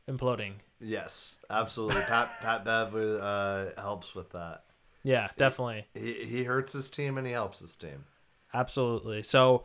[0.09, 0.55] imploding.
[0.81, 2.03] yes, absolutely.
[2.03, 4.65] Pat Pat Bev uh, helps with that.
[5.03, 5.87] Yeah, definitely.
[5.95, 8.05] He he hurts his team and he helps his team.
[8.53, 9.23] Absolutely.
[9.23, 9.65] So,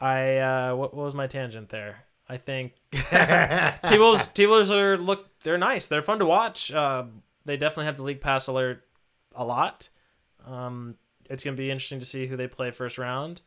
[0.00, 2.04] I uh, what, what was my tangent there?
[2.28, 2.74] I think
[3.86, 5.88] T Wolves T Wolves are look they're nice.
[5.88, 6.72] They're fun to watch.
[6.72, 7.04] Uh,
[7.44, 8.84] they definitely have the league pass alert
[9.34, 9.88] a lot.
[10.46, 10.96] Um,
[11.28, 13.40] it's gonna be interesting to see who they play first round.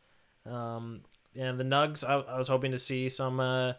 [0.44, 1.02] Um,
[1.34, 3.74] and the Nugs, I, I was hoping to see some uh,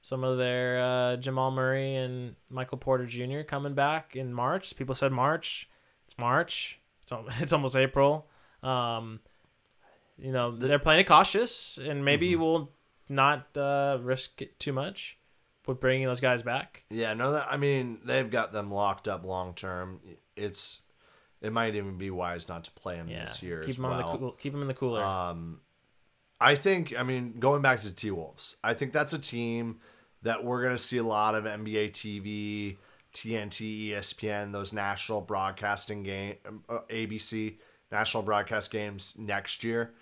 [0.00, 3.42] some of their uh, Jamal Murray and Michael Porter Jr.
[3.42, 4.76] coming back in March.
[4.76, 5.68] People said March.
[6.06, 6.80] It's March.
[7.02, 8.26] It's, al- it's almost April.
[8.62, 9.20] Um,
[10.18, 12.70] you know they're playing it cautious, and maybe we'll
[13.08, 15.18] not uh, risk it too much
[15.66, 16.84] with bringing those guys back.
[16.90, 20.00] Yeah, no, that I mean they've got them locked up long term.
[20.36, 20.82] It's
[21.40, 23.86] it might even be wise not to play them Yeah, this year keep as them
[23.86, 24.12] on well.
[24.12, 25.02] the cool, keep them in the cooler.
[25.02, 25.60] Um,
[26.40, 29.80] I think I mean going back to the T Wolves, I think that's a team
[30.22, 32.78] that we're gonna see a lot of NBA TV,
[33.12, 36.36] TNT, ESPN, those national broadcasting game,
[36.68, 37.58] uh, ABC
[37.92, 39.92] national broadcast games next year.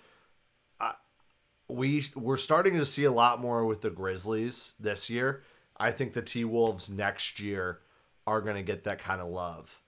[1.67, 5.43] We we're starting to see a lot more with the Grizzlies this year.
[5.77, 7.81] I think the T Wolves next year
[8.25, 9.79] are going to get that kind of love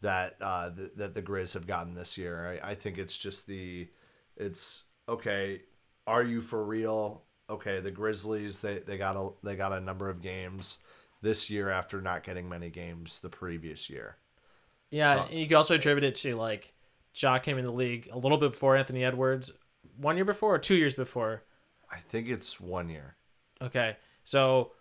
[0.00, 2.60] that uh, th- that the Grizz have gotten this year.
[2.62, 3.88] I, I think it's just the
[4.36, 5.62] it's okay.
[6.08, 7.22] Are you for real?
[7.50, 10.78] Okay, the Grizzlies they, they got a they got a number of games
[11.22, 14.16] this year after not getting many games the previous year.
[14.90, 16.72] yeah, so- and you can also attribute it to like
[17.14, 19.52] Ja came in the league a little bit before Anthony Edwards,
[19.96, 21.42] one year before or two years before.
[21.90, 23.16] I think it's one year.
[23.60, 24.72] Okay, so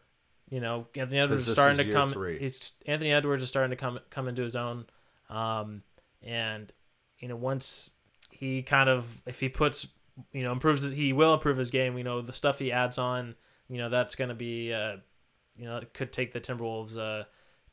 [0.50, 2.12] you know Anthony Edwards is starting is to come.
[2.12, 2.40] three.
[2.40, 4.86] He's Anthony Edwards is starting to come come into his own,
[5.30, 5.84] um,
[6.22, 6.72] and
[7.20, 7.92] you know once
[8.30, 9.88] he kind of if he puts
[10.32, 11.98] you know improves his- he will improve his game.
[11.98, 13.36] You know the stuff he adds on.
[13.70, 14.98] You know that's going to be uh,
[15.58, 17.24] you know it could take the Timberwolves uh,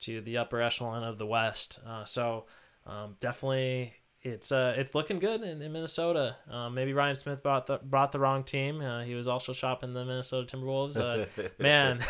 [0.01, 1.79] to the upper echelon of the West.
[1.87, 2.47] Uh, so
[2.87, 3.95] um, definitely.
[4.27, 6.37] It's uh, it's looking good in, in Minnesota.
[6.51, 8.81] Um, maybe Ryan Smith brought the brought the wrong team.
[8.81, 10.97] Uh, he was also shopping the Minnesota Timberwolves.
[10.97, 11.27] Uh,
[11.59, 12.03] man,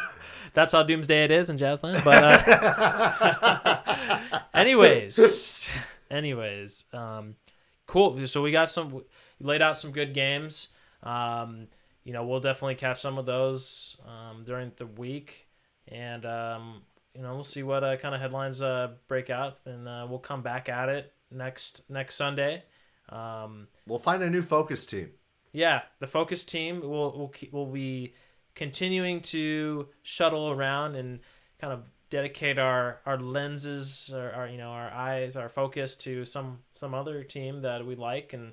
[0.54, 2.02] that's how doomsday it is in Jazzland.
[2.06, 3.68] But uh,
[4.54, 5.70] anyways,
[6.10, 7.36] anyways, um,
[7.86, 8.26] cool.
[8.26, 9.02] So we got some.
[9.40, 10.68] We laid out some good games.
[11.02, 11.68] Um,
[12.04, 15.46] you know, we'll definitely catch some of those um, during the week.
[15.86, 16.82] and um,
[17.14, 20.18] you know we'll see what uh, kind of headlines uh, break out, and uh, we'll
[20.18, 22.62] come back at it next next Sunday.
[23.08, 25.10] Um, We'll find a new focus team.
[25.52, 28.14] yeah, the focus team will will keep, will be
[28.54, 31.20] continuing to shuttle around and
[31.60, 36.24] kind of dedicate our our lenses or our you know our eyes our focus to
[36.24, 38.52] some some other team that we like and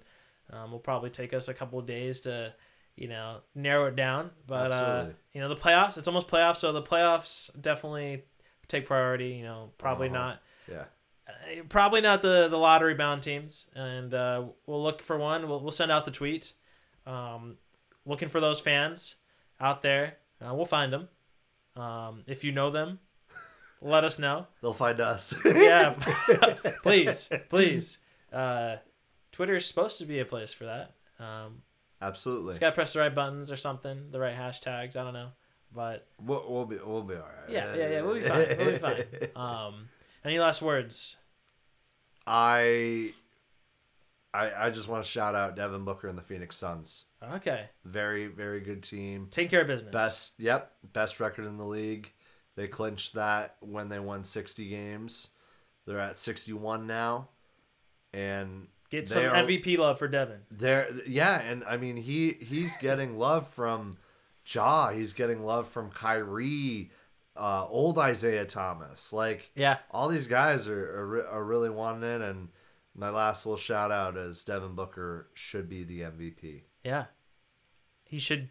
[0.51, 2.53] um, will probably take us a couple of days to
[2.95, 4.29] you know narrow it down.
[4.47, 8.23] But uh, you know the playoffs it's almost playoffs so the playoffs definitely
[8.67, 10.17] take priority you know probably Uh-huh.
[10.17, 10.83] not Yeah.
[11.27, 13.67] uh, probably not the the lottery bound teams.
[13.75, 15.47] And uh, we'll look for one.
[15.49, 16.53] We'll, we'll send out the tweet.
[17.05, 17.57] Um,
[18.05, 19.15] looking for those fans
[19.59, 21.07] out there uh, we'll find them.
[21.75, 22.99] Um, if you know them
[23.81, 24.47] let us know.
[24.61, 25.33] They'll find us.
[25.45, 25.93] yeah.
[26.83, 27.97] Please please.
[28.31, 28.77] Uh,
[29.35, 31.61] twitter is supposed to be a place for that um,
[32.01, 32.51] Absolutely.
[32.51, 35.29] it's got to press the right buttons or something the right hashtags i don't know
[35.73, 37.49] but We'll, we'll be we'll be all right.
[37.49, 39.03] yeah yeah yeah we'll be fine we'll be fine
[39.35, 39.87] um,
[40.23, 41.17] any last words
[42.27, 43.13] I
[44.33, 47.05] I I just want to shout out Devin Booker and the Phoenix Suns.
[47.35, 49.27] okay Very very good team.
[49.31, 52.11] take care of business Best yep, best record in the league.
[52.55, 55.29] They clinched that when they won 60 games.
[55.85, 57.27] They're at 61 now.
[58.13, 60.41] And Get some are- MVP love for Devin.
[60.51, 63.97] There, yeah, and I mean he he's getting love from
[64.45, 64.89] Ja.
[64.91, 66.91] He's getting love from Kyrie,
[67.35, 69.11] uh, old Isaiah Thomas.
[69.13, 69.77] Like Yeah.
[69.91, 72.21] all these guys are are, are really wanting it.
[72.21, 72.49] And
[72.95, 76.63] my last little shout out is Devin Booker should be the MVP.
[76.83, 77.05] Yeah.
[78.03, 78.49] He should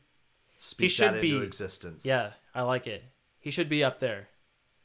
[0.59, 1.47] Speak should that into be.
[1.47, 2.05] existence.
[2.05, 3.05] yeah, I like it.
[3.40, 4.28] He should be up there.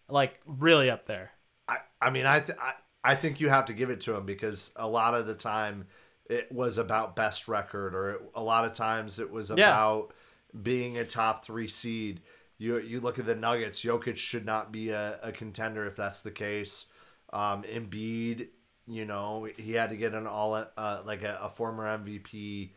[0.08, 1.32] Like really up there.
[1.68, 2.74] I I mean I th- I
[3.04, 5.88] I think you have to give it to him because a lot of the time
[6.30, 9.70] it was about best record or it, a lot of times it was Yeah.
[9.70, 10.14] about
[10.62, 12.22] being a top three seed.
[12.58, 13.84] You you look at the Nuggets.
[13.84, 16.88] Jokic should not be a, a contender if that's the case.
[17.32, 18.48] Um, Embiid,
[18.88, 22.72] you know, he had to get an all uh, like a, a former MVP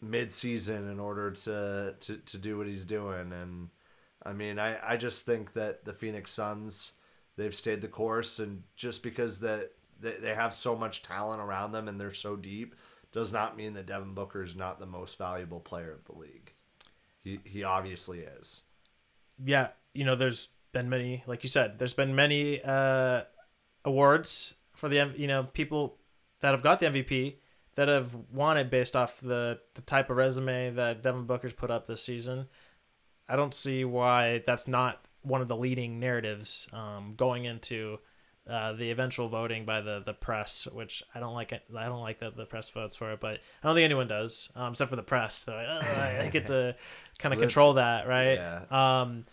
[0.00, 3.70] mid-season in order to, to to do what he's doing and
[4.22, 6.92] I mean I I just think that the Phoenix Suns
[7.36, 11.72] they've stayed the course and just because that they, they have so much talent around
[11.72, 12.74] them and they're so deep
[13.12, 16.52] does not mean that Devin Booker is not the most valuable player of the league.
[17.22, 18.62] He he obviously is.
[19.42, 23.22] Yeah, you know, there's been many, like you said, there's been many uh,
[23.84, 25.96] awards for the you know people
[26.40, 27.36] that have got the MVP
[27.76, 31.70] that have won it based off the the type of resume that Devin Booker's put
[31.70, 32.48] up this season.
[33.28, 37.98] I don't see why that's not one of the leading narratives um, going into
[38.48, 41.52] uh, the eventual voting by the, the press, which I don't like.
[41.52, 41.64] It.
[41.76, 44.50] I don't like that the press votes for it, but I don't think anyone does,
[44.54, 45.44] um, except for the press.
[45.44, 46.76] So I, I get to
[47.18, 48.34] kind of control that, right?
[48.34, 48.62] Yeah.
[48.70, 49.26] Um,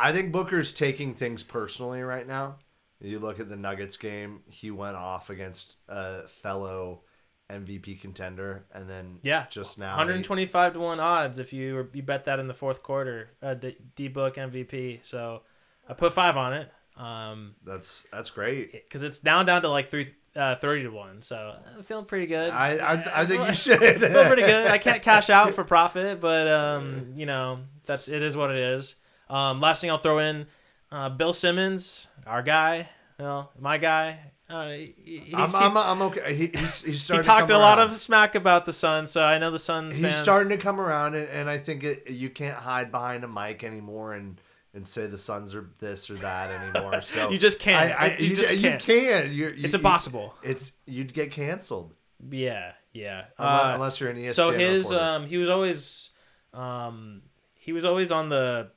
[0.00, 2.56] I think Booker's taking things personally right now.
[3.00, 7.02] You look at the Nuggets game, he went off against a fellow
[7.50, 12.24] MVP contender and then Yeah, just now 125 to one odds if you you bet
[12.26, 13.30] that in the fourth quarter.
[13.42, 15.04] Uh, D, D book MVP.
[15.04, 15.42] So
[15.88, 16.70] I put five on it.
[16.96, 18.72] Um, that's that's great.
[18.72, 21.22] because it's down down to like three uh, 30 to one.
[21.22, 22.50] So I'm feeling pretty good.
[22.50, 23.80] I I, I think you should.
[24.00, 24.66] feel pretty good.
[24.66, 28.58] I can't cash out for profit, but um, you know that's it is what it
[28.58, 28.96] is.
[29.28, 30.46] Um, last thing I'll throw in,
[30.90, 32.88] uh, Bill Simmons, our guy,
[33.18, 34.18] well, my guy.
[34.50, 36.34] Uh, he, he's, I'm, I'm, I'm okay.
[36.34, 39.38] He, he's, he's he talked a come lot of smack about the Suns, so I
[39.38, 40.16] know the Suns He's fans.
[40.16, 43.62] starting to come around, and, and I think it, you can't hide behind a mic
[43.64, 44.40] anymore and
[44.74, 47.02] and say the Suns are this or that anymore.
[47.02, 47.90] So You just can't.
[47.92, 48.80] I, I, You you, just can't.
[48.82, 49.32] can't.
[49.32, 50.34] You're, you, It's impossible.
[50.44, 51.92] You, it's you'd get canceled
[52.30, 53.24] Yeah, yeah.
[53.38, 54.32] unless, Uh, unless you're an ESPN.
[54.34, 55.04] so his reporter.
[55.04, 56.10] um he was always
[56.54, 57.22] um
[57.54, 58.70] he was always on the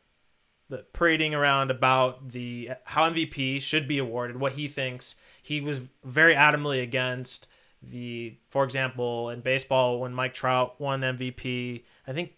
[0.70, 5.16] the parading around about the how MVP should be awarded, what he thinks.
[5.44, 7.48] He was very adamantly against
[7.84, 11.84] the for example in baseball when Mike Trout won MVP.
[12.08, 12.32] I think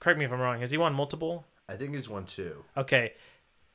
[0.00, 0.60] correct me if I'm wrong.
[0.60, 1.46] Has he won multiple?
[1.68, 2.64] I think he's won two.
[2.76, 3.12] Okay.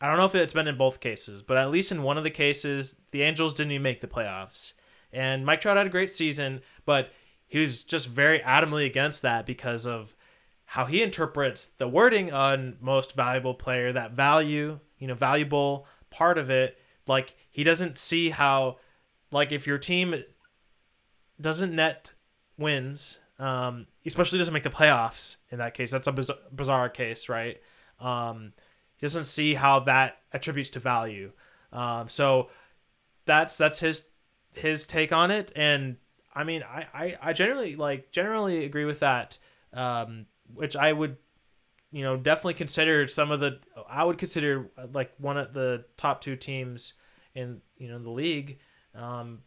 [0.01, 2.25] I don't know if it's been in both cases, but at least in one of
[2.25, 4.73] the cases, the Angels didn't even make the playoffs.
[5.13, 7.13] And Mike Trout had a great season, but
[7.47, 10.13] he was just very adamantly against that because of
[10.65, 16.37] how he interprets the wording on most valuable player, that value, you know, valuable part
[16.37, 16.77] of it.
[17.07, 18.79] Like he doesn't see how,
[19.31, 20.23] like if your team
[21.39, 22.11] doesn't net
[22.57, 25.91] wins, um, especially doesn't make the playoffs in that case.
[25.91, 27.61] That's a biz- bizarre case, right?
[27.99, 28.53] Um,
[28.97, 31.31] he doesn't see how that attributes to value.
[31.71, 32.49] Um, so
[33.25, 34.07] that's that's his
[34.55, 35.97] his take on it, and
[36.35, 39.37] I mean, I I, I generally like generally agree with that.
[39.73, 41.17] Um, which I would
[41.93, 43.59] you know, definitely consider some of the.
[43.87, 46.93] I would consider like one of the top two teams
[47.35, 48.59] in you know the league,
[48.95, 49.39] um,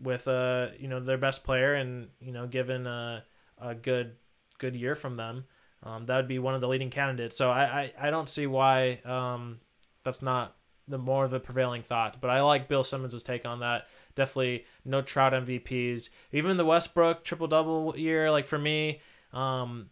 [0.00, 3.24] with uh you know their best player and you know given a
[3.58, 4.16] a good
[4.58, 5.44] good year from them,
[5.82, 7.36] um, that would be one of the leading candidates.
[7.36, 9.60] So I I, I don't see why um
[10.04, 10.56] that's not
[10.88, 12.20] the more of the prevailing thought.
[12.20, 13.86] But I like Bill Simmons' take on that.
[14.14, 16.10] Definitely no Trout MVPs.
[16.32, 19.00] Even the Westbrook triple double year, like for me,
[19.32, 19.90] um,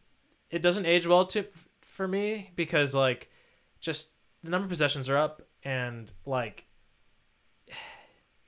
[0.50, 1.46] it doesn't age well to
[1.80, 3.30] for me because like
[3.80, 4.12] just
[4.42, 6.66] the number of possessions are up and like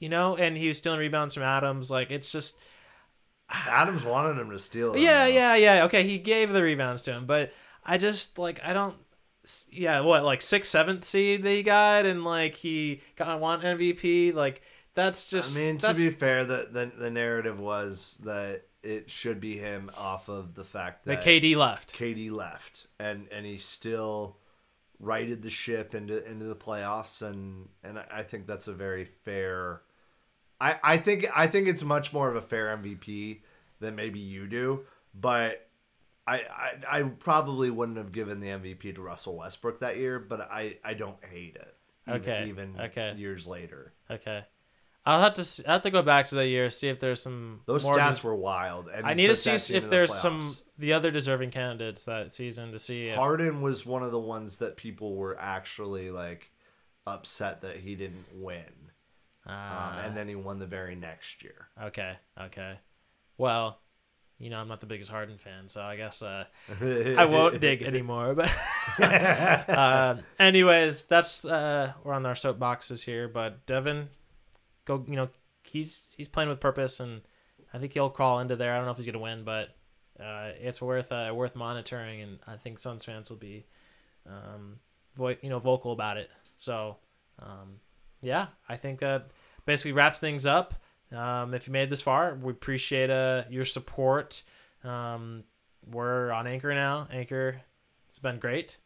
[0.00, 1.90] you know, and he was stealing rebounds from Adams.
[1.90, 2.58] Like it's just
[3.48, 4.94] Adams wanted him to steal.
[4.94, 5.84] It, yeah, yeah, yeah.
[5.84, 7.52] Okay, he gave the rebounds to him, but
[7.84, 8.96] I just like I don't.
[9.70, 14.34] Yeah, what like sixth, seventh seed they got, and like he got one MVP.
[14.34, 14.62] Like
[14.94, 15.56] that's just.
[15.56, 19.90] I mean, to be fair, the, the the narrative was that it should be him
[19.96, 21.96] off of the fact that that KD left.
[21.96, 24.36] KD left, and and he still
[24.98, 29.82] righted the ship into into the playoffs, and and I think that's a very fair.
[30.60, 33.40] I I think I think it's much more of a fair MVP
[33.80, 34.84] than maybe you do,
[35.14, 35.66] but.
[36.26, 36.44] I,
[36.88, 40.76] I, I probably wouldn't have given the MVP to Russell Westbrook that year, but I,
[40.84, 41.74] I don't hate it.
[42.06, 43.14] Even, Okay, Even okay.
[43.16, 44.44] years later, Okay,
[45.04, 47.62] I'll have to I have to go back to that year see if there's some
[47.66, 48.88] those stats des- were wild.
[48.94, 51.10] And I need to see that s- team if to the there's some the other
[51.10, 53.06] deserving candidates that season to see.
[53.06, 56.52] If, Harden was one of the ones that people were actually like
[57.08, 58.62] upset that he didn't win,
[59.50, 61.68] um, Ah, and then he won the very next year.
[61.82, 62.78] okay, okay.
[63.38, 63.78] Well,
[64.38, 66.44] you know I'm not the biggest Harden fan, so I guess uh,
[66.80, 68.34] I won't dig anymore.
[68.34, 68.50] But
[68.98, 73.28] uh, anyways, that's uh, we're on our soapboxes here.
[73.28, 74.08] But Devin,
[74.84, 75.04] go.
[75.06, 75.28] You know
[75.62, 77.22] he's he's playing with purpose, and
[77.74, 78.72] I think he'll crawl into there.
[78.72, 79.74] I don't know if he's gonna win, but
[80.18, 83.66] uh, it's worth uh, worth monitoring, and I think Suns fans will be,
[84.26, 84.78] um,
[85.16, 86.30] vo- you know, vocal about it.
[86.56, 86.96] So,
[87.38, 87.80] um,
[88.22, 89.30] yeah, I think that
[89.66, 90.74] basically wraps things up.
[91.12, 94.42] Um, if you made this far, we appreciate uh, your support.
[94.84, 95.44] Um,
[95.90, 97.08] we're on Anchor now.
[97.10, 97.60] Anchor,
[98.08, 98.78] it's been great,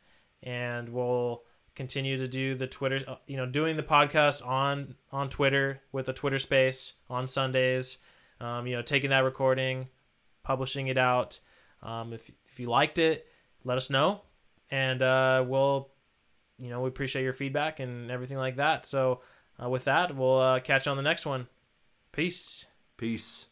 [0.43, 1.43] and we'll
[1.75, 3.01] continue to do the Twitter.
[3.07, 7.99] uh, You know, doing the podcast on on Twitter with the Twitter Space on Sundays.
[8.41, 9.89] Um, you know, taking that recording,
[10.43, 11.39] publishing it out.
[11.83, 13.27] Um, if if you liked it,
[13.65, 14.23] let us know,
[14.71, 15.91] and uh, we'll,
[16.59, 18.87] you know, we appreciate your feedback and everything like that.
[18.87, 19.21] So,
[19.69, 21.49] with that, we'll uh, catch you on the next one.
[22.13, 22.67] Peace.
[22.97, 23.47] Peace.